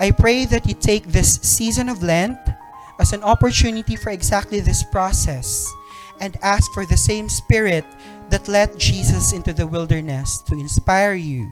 I 0.00 0.10
pray 0.10 0.44
that 0.46 0.66
you 0.66 0.74
take 0.74 1.06
this 1.06 1.36
season 1.42 1.88
of 1.88 2.02
Lent 2.02 2.38
as 3.00 3.12
an 3.12 3.22
opportunity 3.22 3.96
for 3.96 4.10
exactly 4.10 4.60
this 4.60 4.82
process 4.82 5.66
and 6.20 6.36
ask 6.42 6.70
for 6.72 6.84
the 6.84 6.96
same 6.96 7.28
spirit 7.28 7.84
that 8.30 8.48
led 8.48 8.78
Jesus 8.78 9.32
into 9.32 9.52
the 9.52 9.66
wilderness 9.66 10.42
to 10.42 10.54
inspire 10.54 11.14
you, 11.14 11.50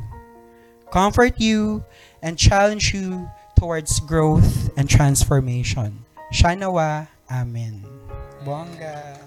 comfort 0.93 1.41
you, 1.41 1.85
and 2.23 2.39
challenge 2.39 2.95
you 2.95 3.29
towards 3.59 4.01
growth 4.01 4.71
and 4.77 4.89
transformation. 4.89 6.05
Shanawa. 6.33 7.09
Amen. 7.31 7.85
Bongga. 8.45 9.26